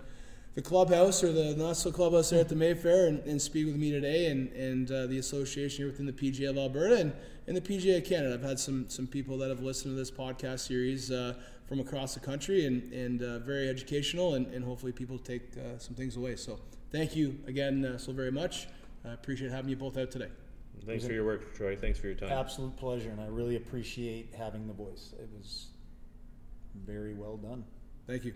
[0.58, 3.76] the clubhouse or the not so clubhouse there at the Mayfair and, and speak with
[3.76, 7.14] me today and, and uh, the association here within the PGA of Alberta and,
[7.45, 8.34] and the PGA of Canada.
[8.34, 11.36] I've had some some people that have listened to this podcast series uh,
[11.68, 15.78] from across the country and, and uh, very educational and, and hopefully people take uh,
[15.78, 16.36] some things away.
[16.36, 16.60] So
[16.91, 18.66] thank you again uh, so very much.
[19.05, 20.30] I appreciate having you both out today.
[20.88, 21.76] Thanks for your work, Troy.
[21.76, 22.32] Thanks for your time.
[22.32, 25.14] Absolute pleasure, and I really appreciate having the voice.
[25.20, 25.68] It was
[26.74, 27.64] very well done.
[28.08, 28.34] Thank you.